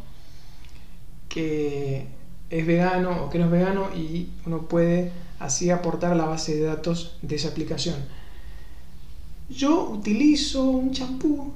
que 1.28 2.06
es 2.50 2.66
vegano 2.66 3.24
o 3.24 3.30
que 3.30 3.38
no 3.38 3.44
es 3.44 3.50
vegano 3.50 3.94
y 3.94 4.30
uno 4.46 4.62
puede 4.62 5.12
así 5.38 5.70
aportar 5.70 6.12
a 6.12 6.14
la 6.14 6.24
base 6.24 6.56
de 6.56 6.62
datos 6.62 7.18
de 7.22 7.36
esa 7.36 7.48
aplicación. 7.48 7.96
Yo 9.50 9.90
utilizo 9.90 10.64
un 10.64 10.92
champú, 10.92 11.52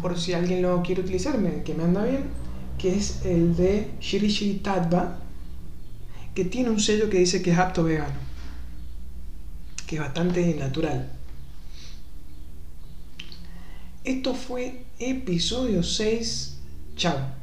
por 0.00 0.18
si 0.18 0.32
alguien 0.32 0.62
lo 0.62 0.82
quiere 0.82 1.02
utilizar, 1.02 1.36
que 1.64 1.74
me 1.74 1.84
anda 1.84 2.04
bien, 2.04 2.24
que 2.78 2.96
es 2.96 3.24
el 3.26 3.56
de 3.56 3.90
Shiri 4.00 4.28
Shiri 4.28 4.58
Tatba, 4.60 5.18
que 6.34 6.44
tiene 6.44 6.70
un 6.70 6.80
sello 6.80 7.10
que 7.10 7.18
dice 7.18 7.42
que 7.42 7.50
es 7.52 7.58
apto 7.58 7.84
vegano, 7.84 8.18
que 9.86 9.96
es 9.96 10.00
bastante 10.00 10.54
natural. 10.54 11.10
Esto 14.04 14.34
fue 14.34 14.84
episodio 14.98 15.82
6. 15.82 16.56
Chao. 16.96 17.39